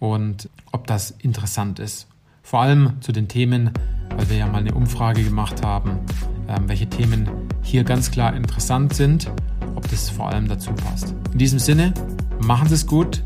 und 0.00 0.48
ob 0.72 0.88
das 0.88 1.12
interessant 1.12 1.78
ist. 1.78 2.08
Vor 2.42 2.62
allem 2.62 2.94
zu 3.00 3.12
den 3.12 3.28
Themen, 3.28 3.70
weil 4.16 4.28
wir 4.28 4.36
ja 4.38 4.46
mal 4.48 4.58
eine 4.58 4.74
Umfrage 4.74 5.22
gemacht 5.22 5.64
haben, 5.64 6.00
äh, 6.48 6.58
welche 6.66 6.88
Themen 6.88 7.28
hier 7.62 7.84
ganz 7.84 8.10
klar 8.10 8.34
interessant 8.34 8.94
sind, 8.94 9.30
ob 9.76 9.88
das 9.88 10.10
vor 10.10 10.28
allem 10.28 10.48
dazu 10.48 10.72
passt. 10.72 11.14
In 11.32 11.38
diesem 11.38 11.60
Sinne, 11.60 11.94
machen 12.40 12.66
Sie 12.68 12.74
es 12.74 12.86
gut 12.86 13.22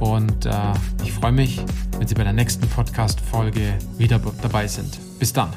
und 0.00 0.46
äh, 0.46 0.52
ich 1.04 1.12
freue 1.12 1.32
mich, 1.32 1.60
wenn 1.98 2.08
Sie 2.08 2.14
bei 2.14 2.24
der 2.24 2.32
nächsten 2.32 2.66
Podcast-Folge 2.68 3.74
wieder 3.98 4.20
dabei 4.40 4.66
sind. 4.66 4.98
Bis 5.18 5.32
dann. 5.32 5.50